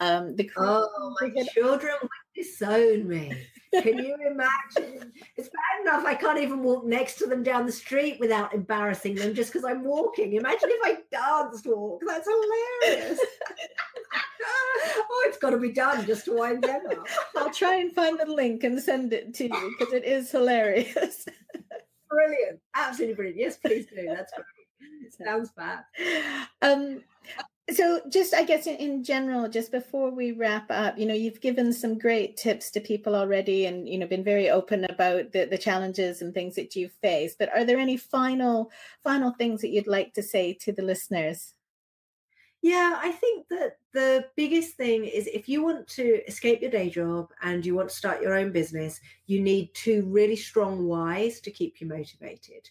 [0.00, 3.32] um the oh my children would disown me
[3.72, 7.72] can you imagine it's bad enough i can't even walk next to them down the
[7.72, 13.20] street without embarrassing them just because i'm walking imagine if i danced walk that's hilarious
[14.98, 17.06] oh, it's got to be done just to wind them up.
[17.36, 21.26] I'll try and find the link and send it to you because it is hilarious.
[22.10, 22.60] brilliant.
[22.74, 23.40] Absolutely brilliant.
[23.40, 24.06] Yes, please do.
[24.08, 25.12] That's great.
[25.24, 25.84] Sounds bad.
[26.62, 27.02] Um,
[27.70, 31.72] so just i guess in, general just before we wrap up you know you've given
[31.72, 35.58] some great tips to people already and you know been very open about the, the
[35.58, 38.70] challenges and things that you've faced but are there any final
[39.02, 41.54] final things that you'd like to say to the listeners
[42.62, 46.90] yeah, I think that the biggest thing is if you want to escape your day
[46.90, 51.40] job and you want to start your own business, you need two really strong whys
[51.42, 52.68] to keep you motivated.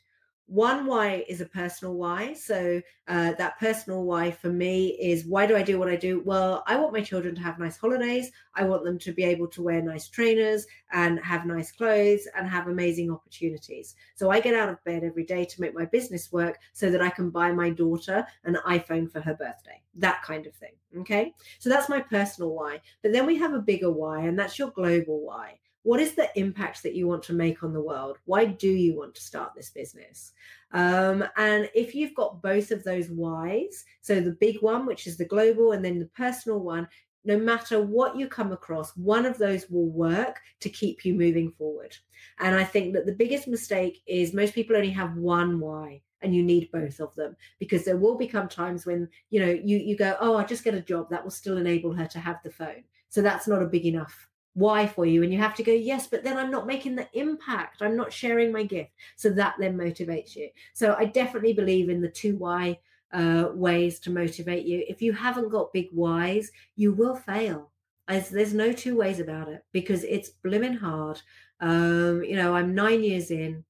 [0.48, 2.34] One why is a personal why.
[2.34, 6.22] So uh, that personal why for me is why do I do what I do?
[6.24, 8.32] Well, I want my children to have nice holidays.
[8.54, 12.48] I want them to be able to wear nice trainers and have nice clothes and
[12.48, 13.96] have amazing opportunities.
[14.14, 17.02] So I get out of bed every day to make my business work so that
[17.02, 19.82] I can buy my daughter an iPhone for her birthday.
[19.96, 20.74] That kind of thing.
[21.00, 21.34] Okay.
[21.58, 22.82] So that's my personal why.
[23.02, 26.28] But then we have a bigger why, and that's your global why what is the
[26.36, 28.18] impact that you want to make on the world?
[28.26, 30.34] Why do you want to start this business?
[30.72, 35.16] Um, and if you've got both of those whys, so the big one, which is
[35.16, 36.88] the global, and then the personal one,
[37.24, 41.52] no matter what you come across, one of those will work to keep you moving
[41.52, 41.96] forward.
[42.40, 46.36] And I think that the biggest mistake is most people only have one why and
[46.36, 49.96] you need both of them because there will become times when you know you you
[49.96, 52.50] go oh i just get a job that will still enable her to have the
[52.50, 55.22] phone so that's not a big enough why for you?
[55.22, 57.82] And you have to go yes but then i'm not making the impact.
[57.82, 58.92] I'm not sharing my gift.
[59.16, 60.50] So that then motivates you.
[60.74, 62.80] So i definitely believe in the two why
[63.14, 64.84] uh, ways to motivate you.
[64.88, 67.72] If you haven't got big whys you will fail.
[68.08, 71.22] As, there's no two ways about it because it's blimmin' hard.
[71.60, 73.64] Um, you know i'm nine years in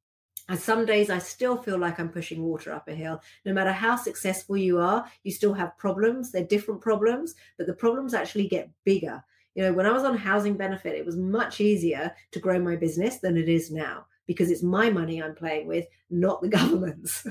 [0.48, 3.20] and some days I still feel like I'm pushing water up a hill.
[3.46, 6.32] No matter how successful you are, you still have problems.
[6.32, 9.24] They're different problems, but the problems actually get bigger
[9.56, 12.76] you know, when I was on housing benefit, it was much easier to grow my
[12.76, 17.26] business than it is now because it's my money I'm playing with, not the government's.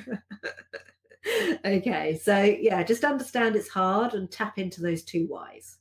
[1.64, 5.78] okay, so yeah, just understand it's hard and tap into those two whys.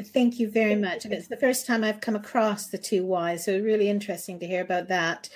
[0.00, 1.04] Thank you very much.
[1.04, 4.46] And it's the first time I've come across the two whys, so really interesting to
[4.46, 5.28] hear about that.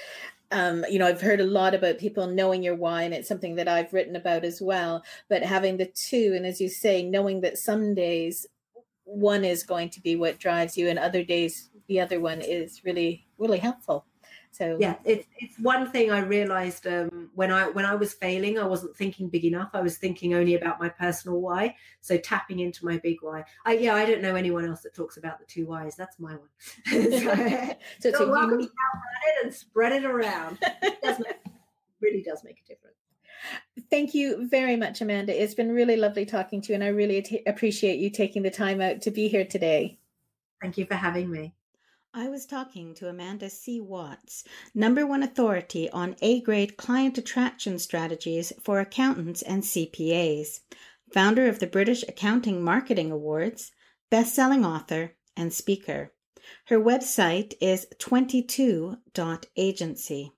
[0.52, 3.56] Um, you know, I've heard a lot about people knowing your why, and it's something
[3.56, 5.02] that I've written about as well.
[5.28, 8.46] But having the two, and as you say, knowing that some days
[9.06, 12.84] one is going to be what drives you and other days the other one is
[12.84, 14.04] really really helpful.
[14.50, 18.58] So yeah it's it's one thing i realized um, when i when i was failing
[18.58, 19.70] i wasn't thinking big enough.
[19.74, 23.44] I was thinking only about my personal why so tapping into my big why.
[23.64, 25.94] I yeah i don't know anyone else that talks about the two whys.
[25.94, 26.48] That's my one.
[28.00, 30.58] So, so, so welcome to it and spread it around.
[30.82, 31.36] It does make,
[32.00, 32.95] really does make a difference
[33.90, 35.40] Thank you very much, Amanda.
[35.40, 38.50] It's been really lovely talking to you, and I really t- appreciate you taking the
[38.50, 39.98] time out to be here today.
[40.60, 41.54] Thank you for having me.
[42.14, 43.78] I was talking to Amanda C.
[43.78, 44.44] Watts,
[44.74, 50.60] number one authority on A grade client attraction strategies for accountants and CPAs,
[51.12, 53.72] founder of the British Accounting Marketing Awards,
[54.08, 56.14] best selling author, and speaker.
[56.66, 60.32] Her website is 22.agency.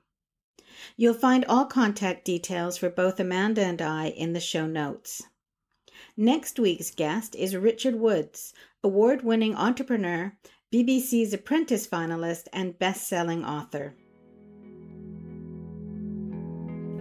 [0.97, 5.21] You'll find all contact details for both Amanda and I in the show notes.
[6.17, 10.35] Next week's guest is Richard Woods, award winning entrepreneur,
[10.73, 13.95] BBC's Apprentice finalist, and best selling author.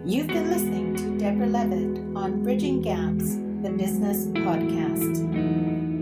[0.07, 5.94] You've been listening to Deborah Levitt on Bridging Gaps, the Business Podcast.